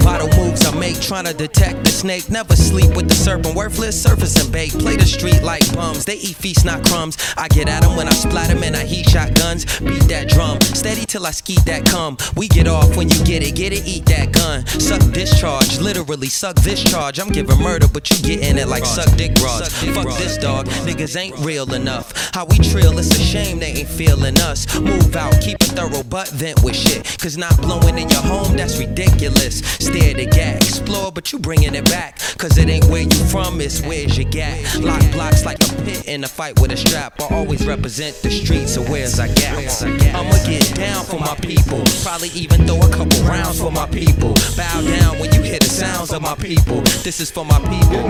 [0.00, 2.28] Vital moves I make trying to detect the snake.
[2.30, 3.54] Never sleep with the serpent.
[3.54, 4.72] Worthless surface and bake.
[4.72, 6.04] Play the street like bums.
[6.04, 7.16] They eat feast, not crumbs.
[7.36, 9.59] I get at them when I splat them and I heat shotguns.
[9.80, 10.60] Beat that drum.
[10.60, 12.16] Steady till I skeet that cum.
[12.36, 13.54] We get off when you get it.
[13.54, 14.66] Get it, eat that gun.
[14.66, 15.78] Suck discharge.
[15.78, 17.18] Literally suck this charge.
[17.18, 19.72] I'm giving murder, but you getting it like suck dick rods.
[19.94, 20.66] Fuck this dog.
[20.86, 22.12] Niggas ain't real enough.
[22.34, 24.66] How we trill, it's a shame they ain't feeling us.
[24.78, 27.04] Move out, keep it thorough, but vent with shit.
[27.18, 29.58] Cause not blowing in your home, that's ridiculous.
[29.58, 32.18] Stare to gag, explore, but you bringing it back.
[32.38, 34.78] Cause it ain't where you from, it's where's your gat.
[34.80, 37.20] Lock blocks like a pit in a fight with a strap.
[37.20, 40.14] I always represent the streets, so where's I gat?
[40.14, 41.82] I'ma get down for my people.
[42.02, 44.34] Probably even throw a couple rounds for my people.
[44.56, 46.80] Bow down when you hear the sounds of my people.
[47.02, 48.02] This is for my people,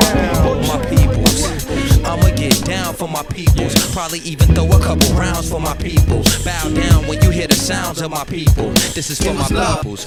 [0.66, 1.44] my peoples.
[2.04, 3.74] I'ma get down for my peoples.
[3.92, 6.44] Probably even throw a couple rounds for my peoples.
[6.44, 8.70] Bow down when you hear the sounds of my people.
[8.94, 10.06] This is for my peoples.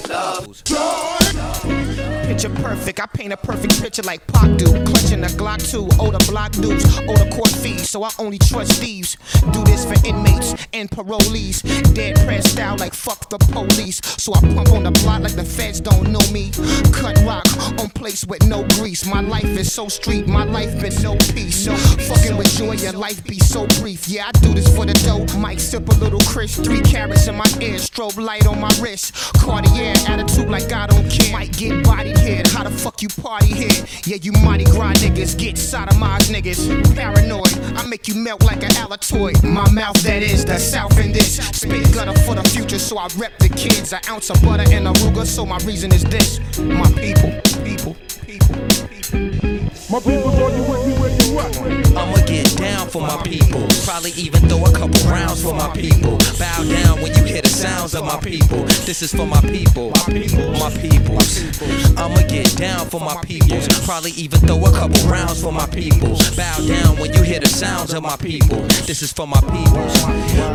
[2.26, 4.66] Picture perfect, I paint a perfect picture like Pac do.
[4.84, 8.80] Clutching a Glock 2, owe the block dudes, the court fees, so I only trust
[8.80, 9.16] thieves.
[9.52, 11.62] Do this for inmates and parolees.
[11.94, 14.00] Dead press style like fuck the police.
[14.04, 16.50] So I pump on the block like the feds don't know me.
[16.92, 17.46] Cut rock
[17.78, 19.04] on place with no grease.
[19.04, 21.66] My life is so street, my life been no peace.
[21.66, 24.08] No fucking with joy, your life be so brief.
[24.08, 25.26] Yeah, I do this for the dough.
[25.38, 29.14] Might sip a little Chris, three carrots in my ear, strobe light on my wrist.
[29.34, 31.32] Cartier attitude like I don't care.
[31.32, 32.42] Might get bodied here.
[32.46, 33.86] How the fuck you party here?
[34.04, 36.94] Yeah, you mighty grind niggas, get sodomized niggas.
[36.94, 39.42] Paranoid, I make you melt like an Alatoid.
[39.44, 41.36] My mouth that is the south in this.
[41.36, 43.92] Spit gutter for the future, so I rep the kids.
[43.92, 46.38] An ounce of butter and a Ruger, so my reason is this.
[46.58, 47.30] My people,
[47.64, 47.96] people,
[48.26, 48.54] people,
[48.86, 49.44] people.
[49.90, 51.03] My people, are you with me?
[51.36, 53.66] I'ma get down for my people.
[53.84, 56.18] Probably even throw a couple rounds for my people.
[56.38, 58.62] Bow down when you hear the sounds of my people.
[58.86, 61.42] This is for my people, my peoples.
[61.96, 63.66] I'ma get down for my peoples.
[63.84, 66.30] Probably even throw a couple rounds for my peoples.
[66.36, 68.60] Bow down when you hear the sounds of my people.
[68.86, 70.06] This is for my peoples,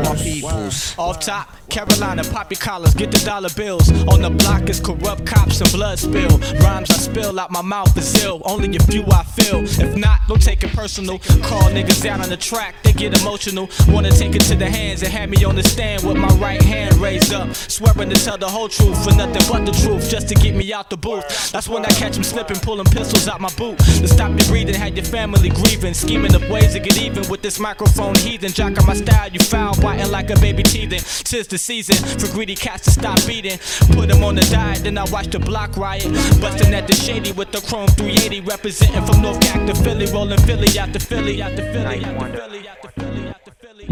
[0.08, 0.96] my peoples.
[0.98, 3.90] Off top, Carolina, pop your collars, get the dollar bills.
[4.08, 6.38] On the block is corrupt cops and blood spill.
[6.62, 8.42] Rhymes I spill out my mouth is ill.
[8.46, 9.64] Only a few I feel.
[9.64, 11.20] If not, don't take it personal.
[11.44, 13.70] Call niggas down on the track, they get emotional.
[13.88, 16.62] Wanna take it to the hands and have me on the stand with my right
[16.62, 17.54] hand raised up.
[17.56, 20.74] Swearing to tell the whole truth for nothing but the truth, just to get me
[20.74, 21.52] out the booth.
[21.52, 23.78] That's when I catch them slipping, pulling pistols out my boot.
[23.78, 25.94] To stop your breathing, had your family grieving.
[25.94, 28.52] Scheming up ways to get even with this microphone heathen.
[28.52, 31.00] Jocking my style, you foul, biting like a baby teething.
[31.00, 33.58] Tis the season for greedy cats to stop beating.
[33.92, 36.12] Put them on the diet, then I watch the block riot.
[36.42, 40.40] Busting at the shady with the chrome 380, representing from North Cac to Philly, rolling
[40.42, 43.52] Philly out to Philly, out to Philly, out to Philly, out to Philly, out to
[43.52, 43.88] Philly.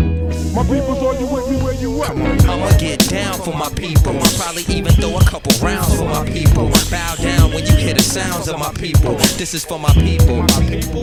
[0.54, 2.12] My people's are you with me where you at?
[2.12, 4.18] I'ma get down for my people.
[4.18, 6.70] I'll Probably even throw a couple rounds for my people.
[6.90, 9.16] Bow down when you hear the sounds of my people.
[9.38, 10.44] This is for my people,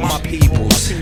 [0.00, 0.92] my peoples.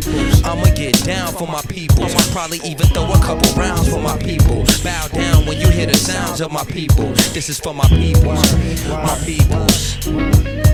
[0.44, 2.04] I'ma get down for my people.
[2.04, 4.64] I'll probably even throw a couple rounds for my people.
[4.84, 7.06] Bow down when you hear the sounds of my people.
[7.32, 10.71] This is for my people, my peoples.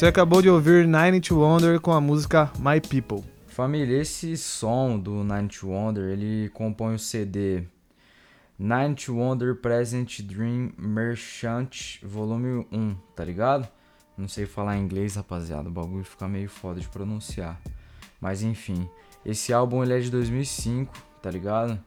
[0.00, 3.22] Você acabou de ouvir Nine to Wonder com a música My People.
[3.48, 7.64] Família, esse som do Nine to Wonder, ele compõe o CD
[8.58, 13.68] Nine to Wonder Present Dream Merchant Volume 1, tá ligado?
[14.16, 17.60] Não sei falar inglês, rapaziada, o bagulho fica meio foda de pronunciar.
[18.18, 18.88] Mas enfim,
[19.22, 21.78] esse álbum ele é de 2005, tá ligado?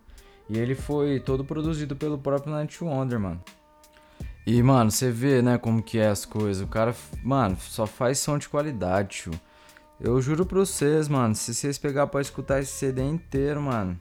[0.48, 3.42] E ele foi todo produzido pelo próprio Nine to Wonder, mano.
[4.46, 6.62] E, mano, você vê, né, como que é as coisas.
[6.64, 9.32] O cara, mano, só faz som de qualidade, tio.
[10.00, 13.98] Eu juro pra vocês, mano, se vocês pegar pra escutar esse CD inteiro, mano,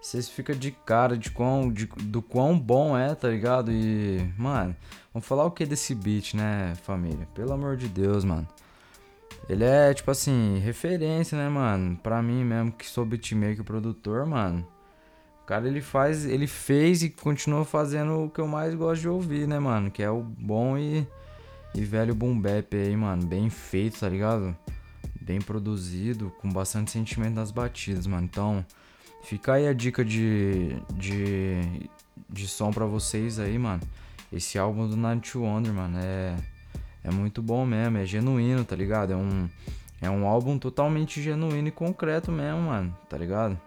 [0.00, 3.70] vocês ficam de cara de quão, de, do quão bom é, tá ligado?
[3.70, 4.74] E, mano,
[5.14, 7.28] vamos falar o que desse beat, né, família?
[7.34, 8.48] Pelo amor de Deus, mano.
[9.48, 11.96] Ele é, tipo assim, referência, né, mano?
[11.96, 14.66] Pra mim mesmo, que sou beatmaker e produtor, mano.
[15.48, 19.48] Cara ele faz, ele fez e continua fazendo o que eu mais gosto de ouvir,
[19.48, 19.90] né, mano?
[19.90, 21.06] Que é o bom e,
[21.74, 23.24] e velho boom bap aí, mano.
[23.24, 24.54] Bem feito, tá ligado?
[25.18, 28.24] Bem produzido, com bastante sentimento nas batidas, mano.
[28.24, 28.62] Então,
[29.22, 31.88] fica aí a dica de, de,
[32.28, 33.82] de som pra vocês aí, mano.
[34.30, 36.36] Esse álbum do Night Wonder, mano, é,
[37.02, 39.14] é muito bom mesmo, é genuíno, tá ligado?
[39.14, 39.48] É um,
[40.02, 43.58] é um álbum totalmente genuíno e concreto mesmo, mano, tá ligado?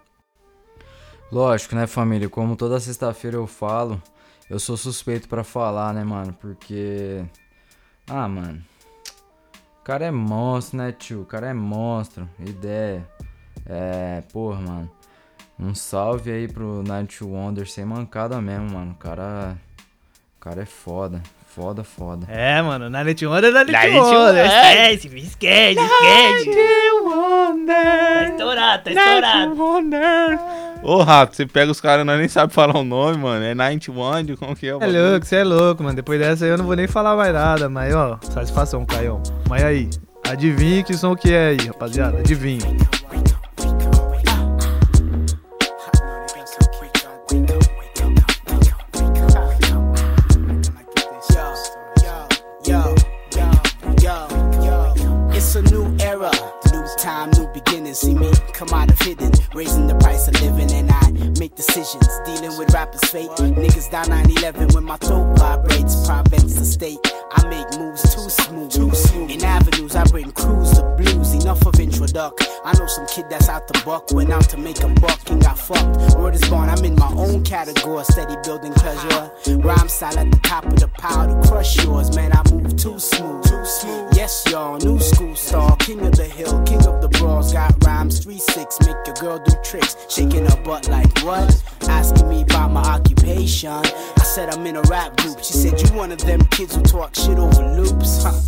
[1.31, 2.27] Lógico, né, família?
[2.29, 4.01] Como toda sexta-feira eu falo,
[4.49, 6.33] eu sou suspeito para falar, né, mano?
[6.33, 7.23] Porque.
[8.09, 8.61] Ah, mano.
[9.79, 11.21] O cara é monstro, né, tio?
[11.21, 12.29] O cara é monstro.
[12.39, 13.07] Ideia.
[13.65, 14.91] É, porra, mano.
[15.57, 18.91] Um salve aí pro Night Wonder sem mancada mesmo, mano.
[18.91, 19.57] O cara.
[20.37, 21.21] O cara é foda.
[21.47, 22.25] Foda, foda.
[22.29, 24.19] É, mano, Night Wonder é Night Night Wonder.
[24.19, 24.45] Wonder.
[24.45, 26.51] Esquece, me esquece, esquece.
[27.67, 29.55] Tá estourado, tá estourado.
[30.83, 33.45] Ô, Rato, você pega os caras, nós nem sabe falar o nome, mano.
[33.45, 35.95] É Night One, como que é o É louco, você é louco, mano.
[35.95, 39.21] Depois dessa aí eu não vou nem falar mais nada, mas ó, satisfação, Caião.
[39.47, 39.89] Mas aí,
[40.27, 42.17] adivinha que som que é aí, rapaziada.
[42.17, 42.65] Adivinha.
[62.93, 66.05] Niggas down 9 11 when my throat vibrates.
[66.05, 66.99] Private estate.
[67.31, 67.50] I'm
[72.21, 72.47] introduct.
[72.63, 75.41] I know some kid that's out the buck, went out to make a buck and
[75.41, 76.17] got fucked.
[76.17, 79.31] Word is born, I'm in my own category, steady building pleasure.
[79.57, 82.31] Rhyme style at the top of the pile to crush yours, man.
[82.33, 84.13] I move too smooth, too smooth.
[84.15, 87.53] Yes, y'all, new school star, king of the hill, king of the brawls.
[87.53, 91.63] Got rhymes, three six, make your girl do tricks, shaking her butt like what?
[91.89, 93.69] Asking me about my occupation.
[93.71, 95.43] I said I'm in a rap group.
[95.43, 98.23] She said you one of them kids who talk shit over loops.
[98.23, 98.39] Huh.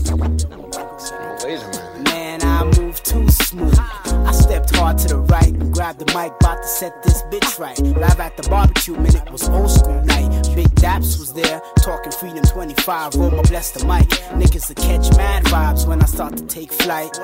[1.44, 2.13] Wait a minute.
[2.54, 3.78] I move too smooth.
[3.80, 7.58] I stepped hard to the right and grabbed the mic, bout to set this bitch
[7.58, 7.80] right.
[7.80, 10.30] Live at the barbecue, man, it was old school night.
[10.54, 14.08] Big Daps was there, talking Freedom 25, Roma bless the mic.
[14.40, 17.18] Niggas to catch mad vibes when I start to take flight.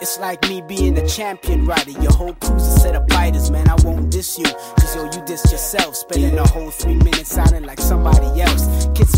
[0.00, 1.92] It's like me being a champion rider.
[1.92, 3.68] Your whole crew's a set of biters, man.
[3.68, 5.94] I won't diss you, cause yo, you diss yourself.
[5.94, 8.51] Spending a whole three minutes sounding like somebody else.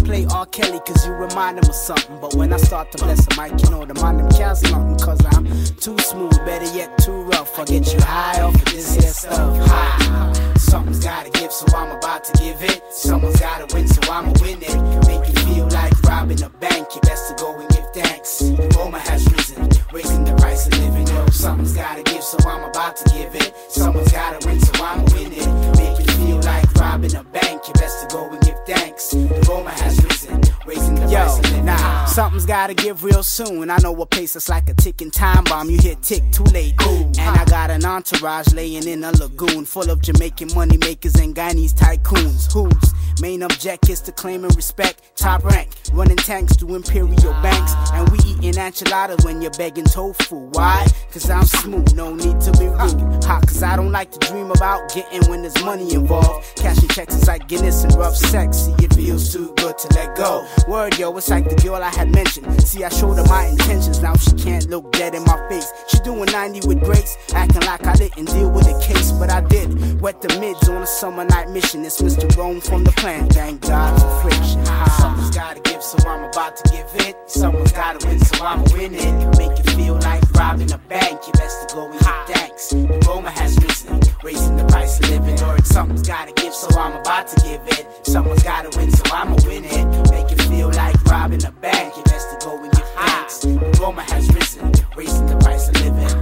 [0.05, 0.47] Play R.
[0.47, 2.19] Kelly cause you remind them of something.
[2.21, 4.99] But when I start to bless the mic, you know the mind them counts nothing.
[4.99, 5.47] Cause I'm
[5.77, 7.59] too smooth, better yet, too rough.
[7.59, 9.57] I get you high off of this here stuff.
[9.67, 10.55] High.
[10.59, 12.83] Something's gotta give, so I'm about to give it.
[12.91, 14.77] Someone's gotta win, so I'ma win it.
[15.07, 16.87] Make you feel like robbing a bank.
[16.95, 18.43] You best to go and give thanks.
[18.77, 21.07] Roma has risen, raising the price of living.
[21.07, 23.55] Yo, something's gotta give, so I'm about to give it.
[23.69, 25.49] Someone's gotta win, so I'ma win it.
[25.79, 26.64] Make you feel like
[26.95, 27.67] robbing a bank.
[27.67, 29.11] You best to go and give thanks.
[29.11, 31.65] The Roma has risen, raising the living.
[31.65, 33.71] Nah, something's gotta give real soon.
[33.71, 35.69] I know a pace that's like a ticking time bomb.
[35.69, 36.75] You hit tick too late.
[36.87, 41.35] And I got an entourage laying in a lagoon full of Jamaican money makers and
[41.35, 42.53] Guyanese tycoons.
[42.53, 47.73] Whose main object is to claim and respect top rank, running tanks to imperial banks.
[47.93, 50.37] And we eating enchiladas when you're begging tofu.
[50.53, 50.87] Why?
[51.13, 53.25] Cause I'm smooth, no need to be rude.
[53.25, 56.57] Hot, cause I don't like to dream about getting when there's money involved.
[56.57, 58.69] Cashing checks is like Guinness and rough sex.
[58.79, 60.47] It feels too good to let go.
[60.69, 62.63] Word, yo, it's like the girl I had mentioned.
[62.63, 65.73] See, I showed her my intentions, now she can't look dead in my face.
[65.89, 69.41] She doing 90 with grace, acting like I didn't deal with the case, but I
[69.41, 70.01] did.
[70.01, 71.85] Wet the mids on a summer night mission.
[71.85, 72.35] It's Mr.
[72.37, 73.29] Rome from the plan.
[73.29, 74.65] Thank God for friction.
[74.99, 77.17] Someone's gotta give, so I'm about to give it.
[77.27, 79.39] Someone's gotta win, so I'ma win it.
[79.39, 81.21] Make you feel like robbing a bank.
[81.27, 82.73] You best to go and give thanks.
[83.07, 85.37] Roma has risen, raising the price of living.
[85.65, 87.87] Something's gotta give, so I'm about to give it.
[88.07, 90.11] Someone's gotta win, so I'ma win it.
[90.11, 91.97] Make you feel like robbing a bank.
[91.97, 93.39] You best to go and give thanks.
[93.41, 96.15] The Roma has risen, raising the price of living.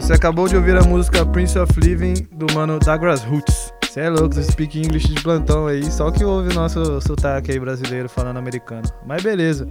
[0.00, 3.72] Você acabou de ouvir a música Prince of Living do mano Douglas Roots.
[3.84, 7.52] Você é louco, você speak English de plantão aí, só que ouve o nosso sotaque
[7.52, 8.88] aí brasileiro falando americano.
[9.06, 9.68] Mas beleza.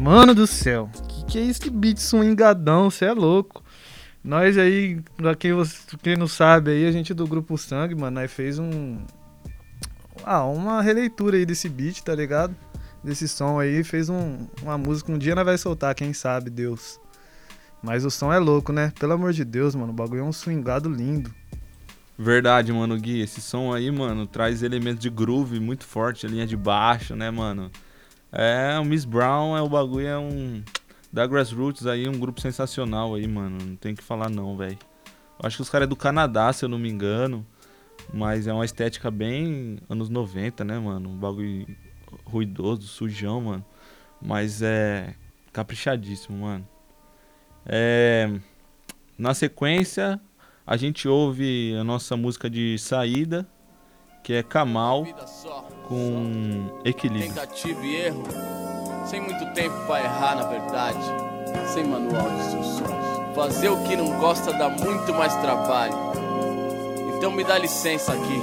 [0.00, 2.90] Mano do céu, que que é esse beat swingadão?
[2.90, 3.62] Você é louco.
[4.24, 8.20] Nós aí, pra quem, você, quem não sabe aí, a gente do Grupo Sangue, mano,
[8.20, 8.98] nós fez um.
[10.24, 12.56] Ah, uma releitura aí desse beat, tá ligado?
[13.04, 15.12] Desse som aí, fez um, uma música.
[15.12, 16.98] Um dia nós vai soltar, quem sabe, Deus.
[17.86, 18.92] Mas o som é louco, né?
[18.98, 19.92] Pelo amor de Deus, mano.
[19.92, 21.32] O bagulho é um swingado lindo.
[22.18, 23.20] Verdade, mano, Gui.
[23.20, 27.30] Esse som aí, mano, traz elementos de groove muito forte, a linha de baixo, né,
[27.30, 27.70] mano?
[28.32, 30.64] É, o Miss Brown é o bagulho, é um.
[31.12, 33.56] Da Grassroots aí, um grupo sensacional aí, mano.
[33.64, 34.76] Não tem que falar não, velho.
[35.40, 37.46] Acho que os caras é do Canadá, se eu não me engano.
[38.12, 41.10] Mas é uma estética bem anos 90, né, mano?
[41.10, 41.68] Um bagulho
[42.24, 43.64] ruidoso, sujão, mano.
[44.20, 45.14] Mas é
[45.52, 46.66] caprichadíssimo, mano.
[47.68, 48.30] É,
[49.18, 50.20] na sequência,
[50.66, 53.46] a gente ouve a nossa música de saída,
[54.22, 55.06] que é Kamal
[55.88, 57.32] com Equilíbrio.
[57.32, 58.24] Tentativa e erro,
[59.06, 60.98] sem muito tempo pra errar, na verdade,
[61.72, 63.06] sem manual de instruções.
[63.34, 65.94] Fazer o que não gosta dá muito mais trabalho.
[67.16, 68.40] Então me dá licença aqui.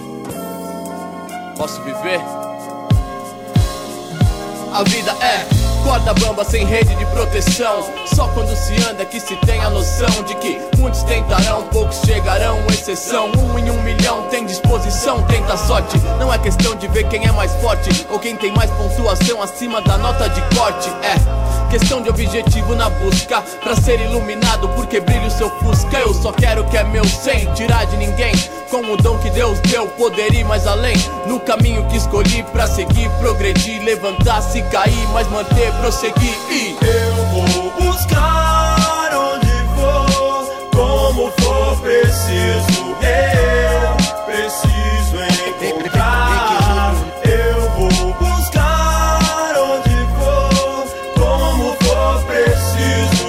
[1.58, 2.20] Posso viver?
[4.74, 7.84] A vida é corda bamba sem rede de proteção.
[8.06, 12.58] Só quando se anda que se tem a noção de que muitos tentarão, poucos chegarão,
[12.70, 13.32] exceção.
[13.38, 15.98] Um em um milhão tem disposição, tenta sorte.
[16.20, 19.82] Não é questão de ver quem é mais forte ou quem tem mais pontuação acima
[19.82, 20.90] da nota de corte.
[21.04, 21.44] É.
[21.74, 26.32] Questão de objetivo na busca Pra ser iluminado porque brilha o seu fusca Eu só
[26.32, 28.32] quero que é meu sem tirar de ninguém
[28.70, 32.68] Com o dom que Deus deu, poder ir mais além No caminho que escolhi pra
[32.68, 41.32] seguir, progredir Levantar, se cair, mas manter, prosseguir e Eu vou buscar onde for Como
[41.40, 45.18] for preciso Eu preciso
[45.70, 46.94] encontrar
[47.24, 50.88] Eu vou buscar onde for
[51.20, 53.28] Como for preciso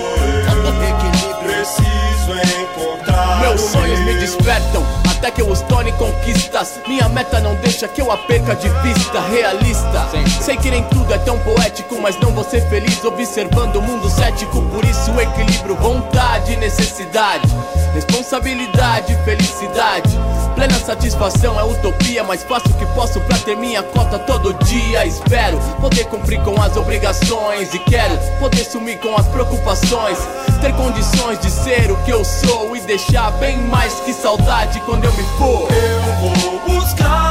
[0.53, 4.85] Eu preciso encontrar Meus sonhos me despertam
[5.25, 6.79] até que eu os torne conquistas.
[6.87, 9.21] Minha meta não deixa que eu a perca de vista.
[9.21, 10.09] Realista,
[10.41, 14.09] sei que nem tudo é tão poético, mas não vou ser feliz observando o mundo
[14.11, 14.63] cético.
[14.63, 17.49] Por isso, equilíbrio, vontade, necessidade,
[17.95, 20.19] responsabilidade, felicidade.
[20.55, 25.05] Plena satisfação é utopia, mas faço o que posso pra ter minha cota todo dia.
[25.05, 30.19] Espero poder cumprir com as obrigações e quero poder sumir com as preocupações.
[30.61, 35.05] Ter condições de ser o que eu sou e deixar bem mais que saudade quando
[35.05, 35.69] eu me for.
[35.73, 37.24] Eu vou buscar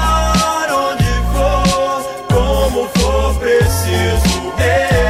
[3.44, 4.54] preciso.
[4.58, 5.03] Eu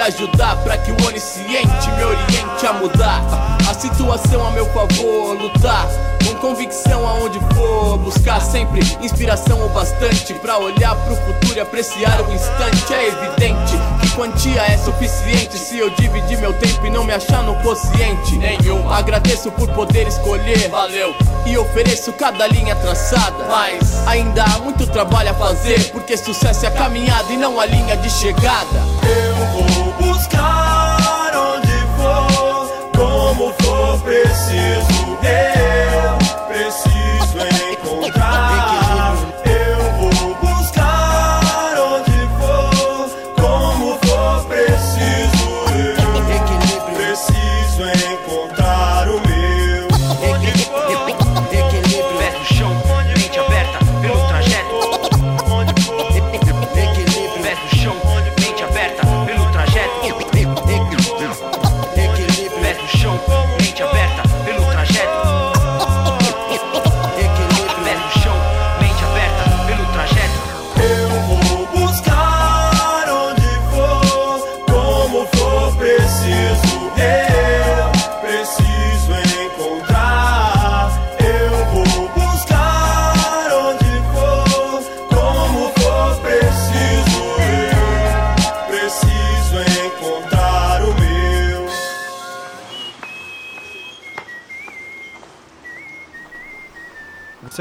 [0.00, 3.22] ajudar pra que o onisciente me oriente a mudar
[3.68, 5.86] a situação a meu favor, lutar
[6.24, 12.20] com convicção aonde for, buscar sempre inspiração o bastante pra olhar pro futuro e apreciar
[12.20, 12.92] o instante.
[12.92, 17.42] É evidente que quantia é suficiente se eu dividir meu tempo e não me achar
[17.42, 18.90] no quociente nenhum.
[18.92, 21.14] Agradeço por poder escolher, valeu,
[21.46, 26.68] e ofereço cada linha traçada, mas ainda há muito trabalho a fazer, porque sucesso é
[26.68, 28.80] a caminhada e não a linha de chegada.
[29.60, 30.09] Eu vou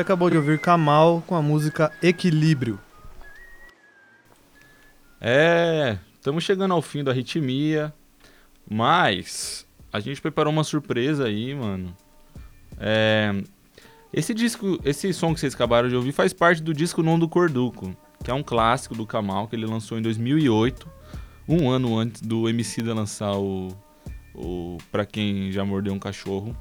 [0.10, 2.80] acabou de ouvir Kamal com a música Equilíbrio.
[5.22, 7.94] É, estamos chegando ao fim da ritmia,
[8.68, 11.96] mas a gente preparou uma surpresa aí, mano.
[12.80, 13.40] É,
[14.12, 17.30] esse disco, esse som que vocês acabaram de ouvir faz parte do disco Non do
[17.30, 20.90] Corduco, que é um clássico do Kamal que ele lançou em 2008,
[21.48, 23.68] um ano antes do Emicida lançar o,
[24.34, 26.58] o Pra Quem Já Mordeu um Cachorro,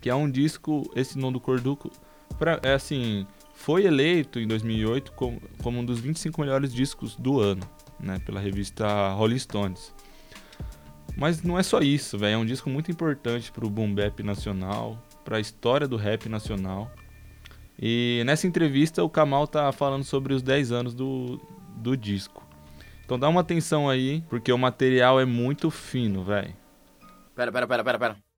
[0.00, 1.90] que é um disco, esse Non do Corduco,
[2.38, 7.40] pra, é assim, foi eleito em 2008 como, como um dos 25 melhores discos do
[7.40, 7.68] ano,
[7.98, 9.94] né, pela revista Rolling Stones.
[11.16, 12.34] Mas não é só isso, velho.
[12.34, 16.90] É um disco muito importante pro boom bap nacional, pra história do rap nacional.
[17.76, 21.40] E nessa entrevista o Kamal tá falando sobre os 10 anos do,
[21.76, 22.46] do disco.
[23.04, 26.54] Então dá uma atenção aí, porque o material é muito fino, velho.
[27.34, 28.28] Pera, pera, pera, pera, pera.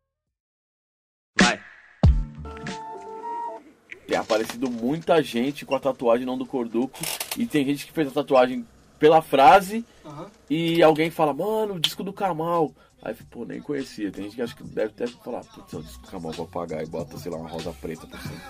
[4.10, 6.98] Tem aparecido muita gente com a tatuagem não do Corduco.
[7.36, 8.66] E tem gente que fez a tatuagem
[8.98, 9.84] pela frase.
[10.50, 12.72] E alguém fala, mano, o disco do Kamal.
[13.00, 14.10] Aí, pô, nem conhecia.
[14.10, 16.44] Tem gente que acha que deve, deve falar, putz, é o disco do Kamal, vou
[16.44, 18.40] apagar e bota, sei lá, uma rosa preta por cima.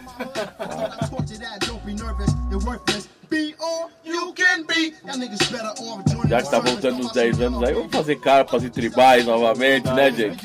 [6.26, 10.10] Já que tá voltando nos 10 anos aí, vamos fazer carpas e tribais novamente, né,
[10.10, 10.42] gente?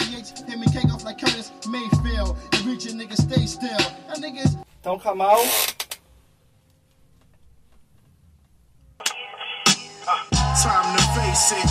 [4.86, 5.40] Então, Kamal.
[10.62, 11.68] Time to face it.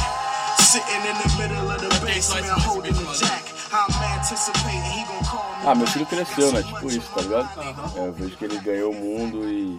[0.61, 3.45] Sitting in the middle of the basement, holding the jack.
[3.73, 5.65] I'm anticipating he gon' call me.
[5.69, 6.63] Ah, meu filho cresceu, né?
[6.65, 7.49] Tipo isso, tá ligado?
[7.97, 9.79] É, eu vejo que ele ganhou o mundo e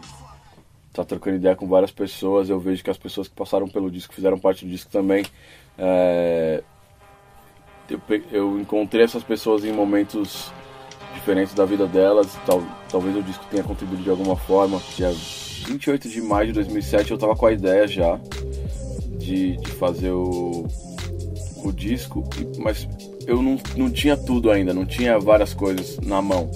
[0.94, 2.50] tá trocando ideia com várias pessoas.
[2.50, 5.26] Eu vejo que as pessoas que passaram pelo disco, fizeram parte do disco também.
[5.78, 6.64] é,
[7.90, 10.50] eu, pe- eu encontrei essas pessoas em momentos
[11.14, 12.28] diferentes da vida delas.
[12.46, 12.64] Tal,
[12.96, 14.82] talvez o disco tenha contribuído de alguma forma.
[14.96, 15.12] Dia
[15.66, 18.18] 28 de maio de 2007 eu tava com a ideia já
[19.18, 20.66] de, de fazer o,
[21.58, 22.24] o disco,
[22.58, 22.88] mas
[23.28, 26.50] eu não, não tinha tudo ainda, não tinha várias coisas na mão.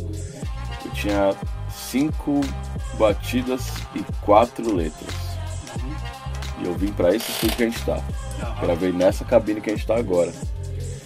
[0.86, 1.36] Eu tinha
[1.70, 2.40] cinco
[2.98, 5.14] batidas e quatro letras.
[6.62, 8.02] E eu vim pra esse estúdio que a gente tá.
[8.62, 10.32] Gravei nessa cabine que a gente tá agora.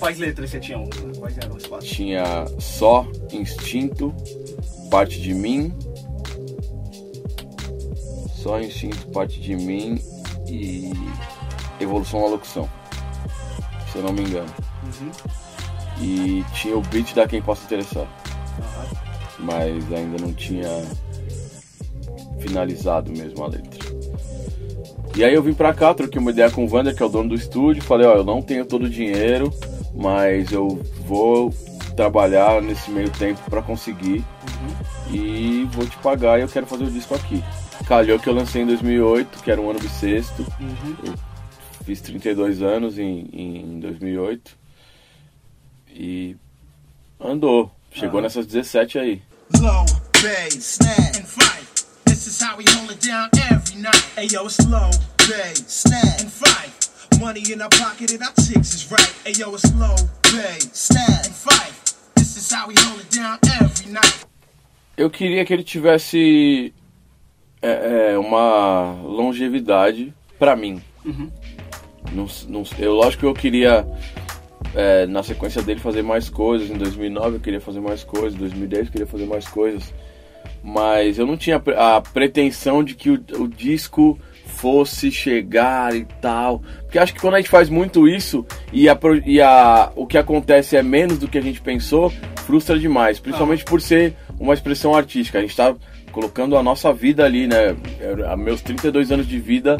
[0.03, 0.77] Quais letras você tinha?
[1.17, 1.87] Quais eram as quatro?
[1.87, 4.13] Tinha só instinto,
[4.93, 5.73] parte de mim.
[8.35, 9.99] Só instinto, parte de mim
[10.47, 10.93] e
[11.79, 12.69] evolução da locução.
[13.91, 14.53] Se eu não me engano.
[14.83, 15.11] Uhum.
[15.99, 18.05] E tinha o beat da quem possa interessar.
[19.39, 20.69] Mas ainda não tinha
[22.39, 23.79] finalizado mesmo a letra.
[25.15, 27.09] E aí eu vim pra cá, troquei uma ideia com o Vander, que é o
[27.09, 29.51] dono do estúdio, falei, ó, eu não tenho todo o dinheiro,
[29.95, 31.51] mas eu vou
[31.95, 34.23] trabalhar nesse meio tempo pra conseguir
[35.11, 37.43] e vou te pagar e eu quero fazer o disco aqui.
[37.87, 40.45] Calhou que eu lancei em 2008, que era um ano bissexto.
[40.59, 40.95] Uhum.
[41.03, 41.13] Eu
[41.85, 44.57] fiz 32 anos em, em 2008
[45.89, 46.35] e
[47.19, 47.71] andou.
[47.91, 48.23] Chegou Aham.
[48.23, 49.21] nessas 17 aí.
[49.59, 49.85] Low,
[50.21, 51.85] bass, snap, and fight.
[52.05, 54.03] This is how we hold it down every night.
[54.15, 54.89] Hey yo, it's low,
[55.27, 56.71] bass, snap, and fight.
[57.19, 59.13] Money in our pocket and our chicks is right.
[59.23, 61.93] Hey yo, it's low, bass, snap, and fight.
[62.15, 64.25] This is how we hold it down every night.
[64.95, 66.73] Eu queria que ele tivesse
[67.61, 70.81] é, é, uma longevidade pra mim.
[71.03, 71.31] Uhum.
[72.11, 73.87] Não, não, eu, lógico que eu queria,
[74.75, 76.69] é, na sequência dele, fazer mais coisas.
[76.69, 79.93] Em 2009 eu queria fazer mais coisas, em 2010 eu queria fazer mais coisas.
[80.61, 86.61] Mas eu não tinha a pretensão de que o, o disco fosse chegar e tal.
[86.81, 90.17] Porque acho que quando a gente faz muito isso e, a, e a, o que
[90.17, 92.11] acontece é menos do que a gente pensou,
[92.45, 93.19] frustra demais.
[93.19, 95.37] Principalmente por ser uma expressão artística.
[95.39, 95.73] A gente tá
[96.11, 97.75] colocando a nossa vida ali, né?
[97.99, 99.77] Eu- Meus 32 anos de vida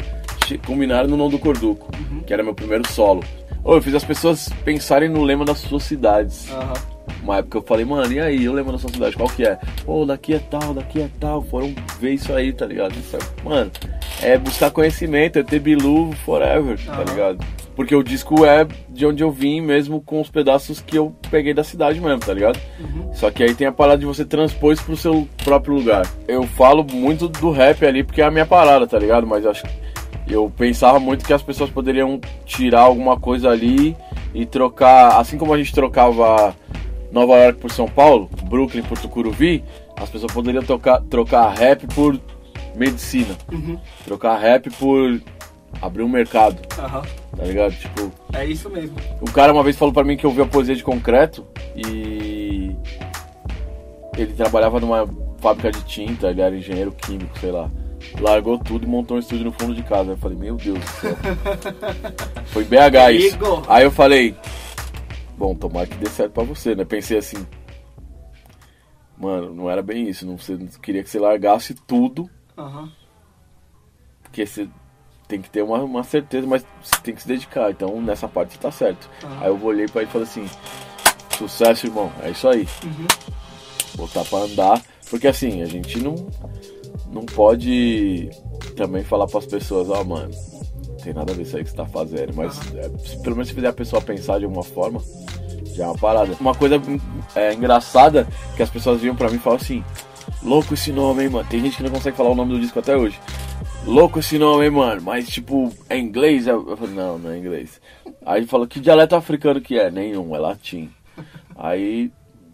[0.66, 1.90] culminaram no Não do Corduco,
[2.26, 3.22] que era meu primeiro solo.
[3.62, 6.48] Ô, eu fiz as pessoas pensarem no lema das suas cidades.
[7.22, 9.58] Uma época eu falei, mano, e aí, o lema da sua cidade, qual que é?
[9.84, 11.42] Pô, daqui é tal, daqui é tal.
[11.42, 12.92] Foram ver isso aí, tá ligado?
[12.98, 13.70] Isso é- Mano,
[14.22, 17.04] é buscar conhecimento, é ter Bilu forever, tá Aham.
[17.04, 17.44] ligado?
[17.74, 21.52] Porque o disco é de onde eu vim mesmo, com os pedaços que eu peguei
[21.52, 22.58] da cidade mesmo, tá ligado?
[23.12, 26.06] Só que aí tem a parada de você transpor isso pro seu próprio lugar.
[26.28, 29.26] Eu falo muito do rap ali porque é a minha parada, tá ligado?
[29.26, 29.64] Mas acho
[30.28, 33.96] eu pensava muito que as pessoas poderiam tirar alguma coisa ali
[34.32, 36.54] e trocar, assim como a gente trocava
[37.14, 39.64] Nova York por São Paulo, Brooklyn por Tucuruvi,
[39.96, 42.18] as pessoas poderiam trocar, trocar rap por
[42.74, 43.78] medicina, Uhum.
[44.04, 45.20] trocar rap por
[45.80, 47.02] abrir um mercado, Aham.
[47.36, 47.72] tá ligado?
[47.72, 48.96] Tipo, É isso mesmo.
[49.22, 51.46] um cara uma vez falou pra mim que ouviu a poesia de concreto
[51.76, 52.74] e
[54.16, 55.08] ele trabalhava numa
[55.40, 57.70] fábrica de tinta, ele era engenheiro químico, sei lá.
[58.20, 60.10] Largou tudo e montou um estúdio no fundo de casa.
[60.12, 61.16] Eu falei, meu Deus do céu.
[62.46, 63.38] Foi BH isso.
[63.66, 64.34] Aí eu falei,
[65.36, 66.84] bom, tomara que dê certo pra você, né?
[66.84, 67.46] Pensei assim,
[69.16, 70.26] mano, não era bem isso.
[70.26, 72.90] Não, você, queria que você largasse tudo, Aham.
[74.22, 74.68] porque você
[75.26, 77.70] tem que ter uma, uma certeza, mas você tem que se dedicar.
[77.70, 79.08] Então nessa parte você tá certo.
[79.22, 79.38] Aham.
[79.40, 80.48] Aí eu olhei pra ele e falei assim,
[81.36, 82.68] sucesso, irmão, é isso aí.
[82.84, 83.06] Uhum.
[83.96, 86.26] Botar pra andar, porque assim, a gente não,
[87.12, 88.28] não pode
[88.76, 90.32] também falar pras pessoas, ó, mano,
[91.04, 92.34] tem nada a ver isso aí que você tá fazendo.
[92.34, 95.00] Mas é, se- pelo menos se fizer a pessoa pensar de alguma forma,
[95.74, 96.34] já é uma parada.
[96.40, 96.80] Uma coisa
[97.34, 98.26] é, engraçada
[98.56, 99.84] que as pessoas viam pra mim e falam assim:
[100.42, 101.48] Louco esse nome, hein, mano.
[101.48, 103.18] Tem gente que não consegue falar o nome do disco até hoje.
[103.86, 105.02] Louco esse nome, hein, mano.
[105.02, 106.46] Mas tipo, é inglês?
[106.46, 107.80] Eu falei, não, não é inglês.
[108.24, 109.90] Aí falou, que dialeto africano que é?
[109.90, 110.90] Nenhum, é latim.
[111.56, 112.10] Aí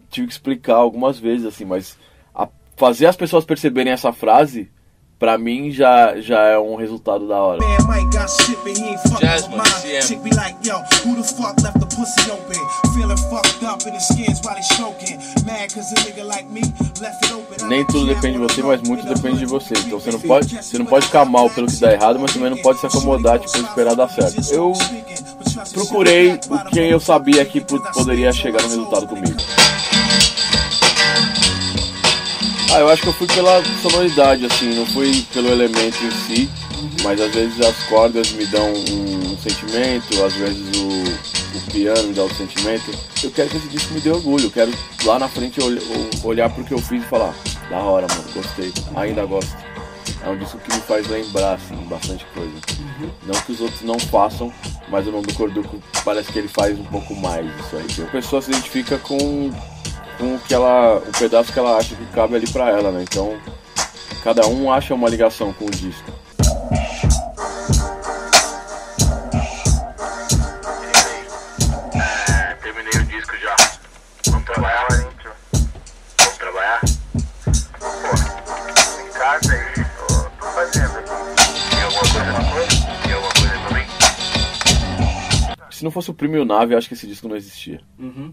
[0.09, 1.97] tive que explicar algumas vezes, assim, mas
[2.35, 4.69] a- fazer as pessoas perceberem essa frase,
[5.21, 7.59] pra mim já, já é um resultado da hora.
[7.59, 10.01] Man might got shit, but he ain't fucking with mine.
[10.01, 12.57] Chick be like, yo, who the fuck left the pussy open?
[12.95, 15.19] Feeling fucked up in his skins while he stroking.
[15.45, 16.61] Mad cause a nigga like me
[16.99, 17.67] left it open.
[17.69, 19.75] Nem tudo depende de você, mas muito depende de você.
[19.85, 22.49] Então você não pode, você não pode ficar mal pelo que dá errado, mas também
[22.49, 24.41] não pode se acomodar, tipo, esperar dar certo.
[24.51, 24.73] Eu
[25.73, 29.37] procurei o que eu sabia que po- poderia chegar no resultado comigo.
[32.73, 36.49] Ah, eu acho que eu fui pela sonoridade, assim, não fui pelo elemento em si,
[37.03, 42.13] mas às vezes as cordas me dão um, sentimento, às vezes o, o piano me
[42.13, 42.91] dá um sentimento.
[43.21, 44.71] Eu quero que esse disco me dê orgulho, eu quero
[45.03, 47.33] lá na frente ol- ol- olhar pro que eu fiz e falar,
[47.69, 49.51] da hora, mano, gostei, ainda gosto.
[50.23, 52.53] É um disco que me faz lembrar, assim, bastante coisa.
[53.25, 54.53] Não que os outros não façam,
[54.87, 58.05] mas o nome do Corduco parece que ele faz um pouco mais isso aí.
[58.07, 59.51] A pessoa se identifica com,
[60.21, 60.97] com o que ela.
[60.97, 63.01] o pedaço que ela acha que cabe ali pra ela, né?
[63.01, 63.35] Então
[64.23, 66.11] cada um acha uma ligação com o disco.
[71.95, 73.55] É, terminei o disco já.
[74.27, 75.27] Vamos trabalhar, gente?
[76.19, 76.81] Vamos trabalhar?
[77.79, 78.13] Pô,
[79.01, 80.05] em casa aí, tô,
[80.39, 81.13] tô fazendo aqui.
[81.71, 82.69] Tem alguma coisa na coisa?
[83.03, 83.87] Tem alguma coisa também?
[85.71, 87.81] Se não fosse o Primo e o Nave, eu acho que esse disco não existia.
[87.97, 88.31] Uhum.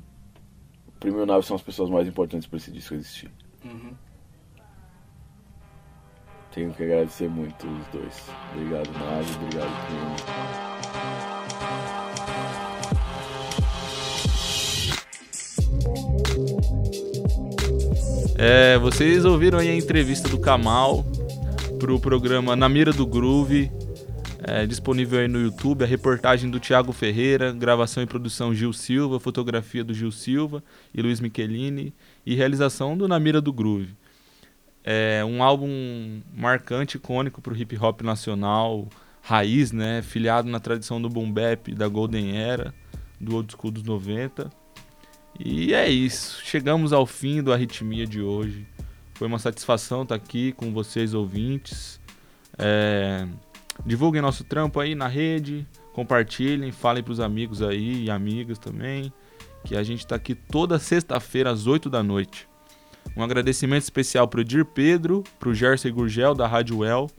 [0.99, 3.30] O Primo e o Nave são as pessoas mais importantes pra esse disco existir.
[3.64, 3.92] Uhum.
[6.53, 8.28] Tenho que agradecer muito os dois.
[8.53, 9.32] Obrigado, Nave.
[9.36, 10.16] Obrigado, Primo.
[18.36, 21.05] É, vocês ouviram aí a entrevista do Kamal
[21.78, 23.70] pro programa Na Mira do Groove,
[24.41, 29.18] é, disponível aí no YouTube, a reportagem do Thiago Ferreira, gravação e produção Gil Silva,
[29.18, 30.62] fotografia do Gil Silva
[30.95, 31.93] e Luiz Michelini
[32.24, 33.97] e realização do Na Mira do Groove.
[34.84, 38.89] É um álbum marcante, icônico pro hip hop nacional,
[39.20, 42.72] raiz, né, filiado na tradição do boom bap da Golden Era,
[43.20, 44.51] do old school dos 90.
[45.39, 46.41] E é isso.
[46.45, 48.66] Chegamos ao fim do Arritmia de hoje.
[49.14, 52.01] Foi uma satisfação estar aqui com vocês, ouvintes.
[52.57, 53.26] É,
[53.85, 55.66] Divulguem nosso trampo aí na rede.
[55.93, 59.12] Compartilhem, falem pros amigos aí e amigas também.
[59.64, 62.49] Que a gente tá aqui toda sexta-feira às 8 da noite.
[63.16, 67.11] Um agradecimento especial pro Edir Pedro, pro Jersey Gurgel da Rádio El,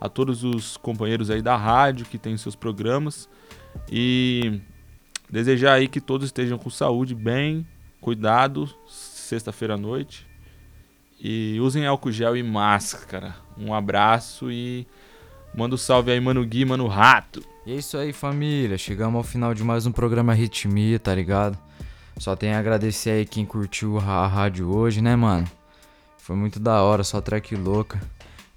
[0.00, 3.28] a todos os companheiros aí da rádio que tem seus programas.
[3.90, 4.60] E
[5.30, 7.66] Desejar aí que todos estejam com saúde, bem,
[8.00, 10.26] cuidado, sexta-feira à noite.
[11.20, 13.36] E usem álcool gel e máscara.
[13.56, 14.86] Um abraço e
[15.54, 17.42] manda um salve aí, Mano Gui, Mano Rato.
[17.66, 18.78] E é isso aí, família.
[18.78, 21.58] Chegamos ao final de mais um programa Ritmia, tá ligado?
[22.18, 25.46] Só tenho a agradecer aí quem curtiu a rádio hoje, né, mano?
[26.16, 28.00] Foi muito da hora, só track louca.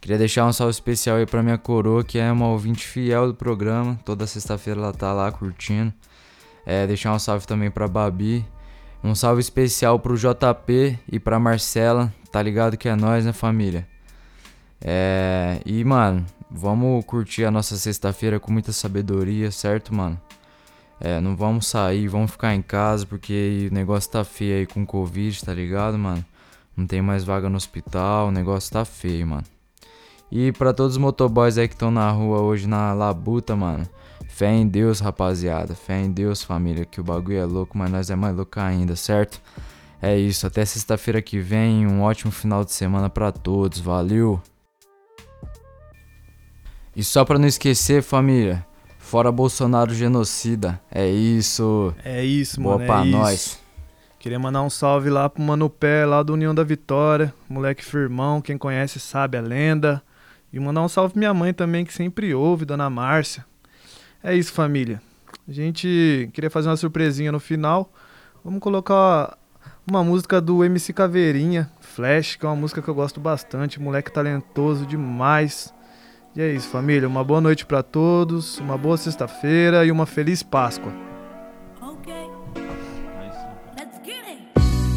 [0.02, 3.36] Queria deixar um salve especial aí pra minha coroa, que é uma ouvinte fiel do
[3.36, 4.00] programa.
[4.04, 5.94] Toda sexta-feira ela tá lá curtindo.
[6.66, 8.44] É, deixar um salve também pra Babi.
[9.04, 12.12] Um salve especial pro JP e pra Marcela.
[12.32, 13.88] Tá ligado que é nós, né, família?
[14.84, 20.20] É, e, mano, vamos curtir a nossa sexta-feira com muita sabedoria, certo, mano?
[21.00, 24.86] É, não vamos sair, vamos ficar em casa porque o negócio tá feio aí com
[24.86, 26.24] Covid, tá ligado, mano?
[26.76, 29.44] Não tem mais vaga no hospital, o negócio tá feio, mano.
[30.32, 33.88] E pra todos os motoboys aí que estão na rua hoje na labuta, mano.
[34.30, 35.76] Fé em Deus, rapaziada.
[35.76, 36.86] Fé em Deus, família.
[36.86, 39.42] Que o bagulho é louco, mas nós é mais louco ainda, certo?
[40.02, 40.48] É isso.
[40.48, 41.86] Até sexta-feira que vem.
[41.86, 43.80] Um ótimo final de semana pra todos.
[43.80, 44.42] Valeu!
[46.96, 48.66] E só pra não esquecer, família.
[49.00, 50.80] Fora Bolsonaro genocida.
[50.90, 51.94] É isso.
[52.04, 52.88] É isso, Boa mano.
[52.88, 53.18] pra é isso.
[53.18, 53.60] nós.
[54.20, 57.34] Queria mandar um salve lá pro Mano Pé, lá do União da Vitória.
[57.50, 60.02] Moleque firmão, quem conhece sabe a lenda.
[60.54, 63.46] E mandar um salve pra minha mãe também, que sempre ouve, Dona Márcia.
[64.24, 65.02] É isso, família.
[65.48, 67.92] A gente queria fazer uma surpresinha no final.
[68.46, 69.38] Vamos colocar
[69.90, 73.80] uma música do MC Caveirinha, Flash, que é uma música que eu gosto bastante.
[73.82, 75.74] Moleque talentoso demais.
[76.36, 77.08] E é isso, família.
[77.08, 80.92] Uma boa noite para todos, uma boa sexta-feira e uma feliz Páscoa.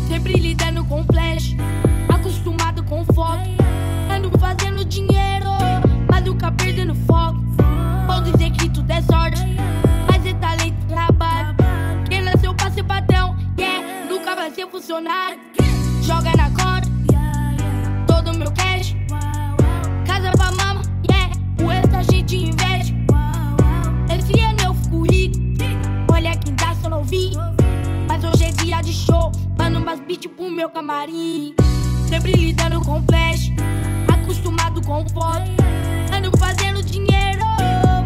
[0.06, 1.56] Sempre lidando com flash,
[2.08, 3.42] acostumado com foco.
[4.08, 5.46] Ando fazendo dinheiro,
[6.08, 7.42] mas nunca perdendo foco.
[8.06, 9.42] Vou dizer que tudo é sorte,
[10.08, 11.56] mas é talento e trabalho.
[12.08, 15.40] Quem nasceu pra ser patrão, yeah, nunca vai ser funcionário.
[16.02, 16.53] Joga na
[29.94, 31.54] umas beats pro meu camarim.
[32.08, 33.52] Sempre lidando com flash.
[34.12, 35.50] Acostumado com foto.
[36.12, 37.44] Ando fazendo dinheiro,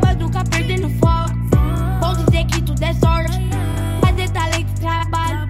[0.04, 1.34] mas nunca perdendo foco.
[2.00, 3.38] Vão dizer que tudo é sorte.
[4.02, 5.48] Mas é talento e trabalho.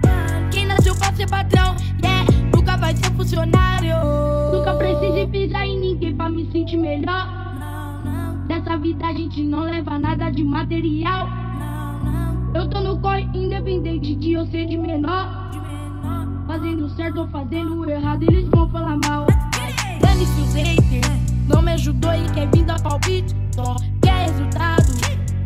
[0.51, 2.25] Quem nasceu pra ser patrão, yeah,
[2.55, 3.95] nunca vai ser funcionário.
[4.53, 7.37] Nunca precisei pisar em ninguém pra me sentir melhor.
[8.47, 11.27] Dessa vida a gente não leva nada de material.
[12.53, 15.38] Eu tô no corre independente de eu ser de menor.
[16.49, 19.27] Fazendo certo ou fazendo errado, eles vão falar mal.
[20.01, 21.07] Dane-se os haters,
[21.47, 23.35] não me ajudou e quer vir dar palpite.
[23.51, 24.83] Só quer resultado,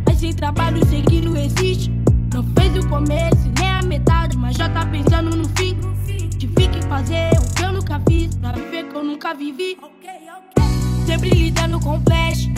[0.05, 1.91] mas sem trabalho sei que não existe.
[2.33, 5.77] Não fez o começo nem a metade, mas já tá pensando no fim.
[6.39, 9.77] Tive que fazer o que eu nunca fiz, pra viver que eu nunca vivi.
[11.05, 12.49] Sempre lidando com flash,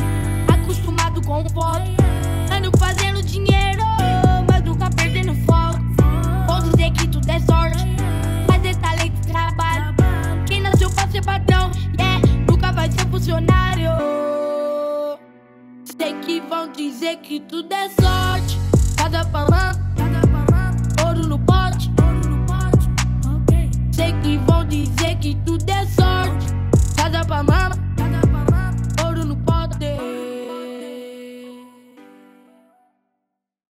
[0.54, 1.90] acostumado com foto.
[2.56, 3.82] Ando fazendo dinheiro,
[4.48, 5.84] mas nunca perdendo foco.
[6.46, 7.95] Vou dizer que tudo é sorte,
[11.16, 12.46] ser patrão, yeah, né?
[12.50, 13.90] nunca vai ser funcionário.
[15.98, 18.60] Sei que vão dizer que tudo é sorte.
[18.98, 22.90] Cada palavra, cada ouro no pote, ouro no pote.
[23.44, 23.72] Okay.
[23.94, 26.48] Sei que vão dizer que tudo é sorte.
[26.98, 27.85] Cada palavra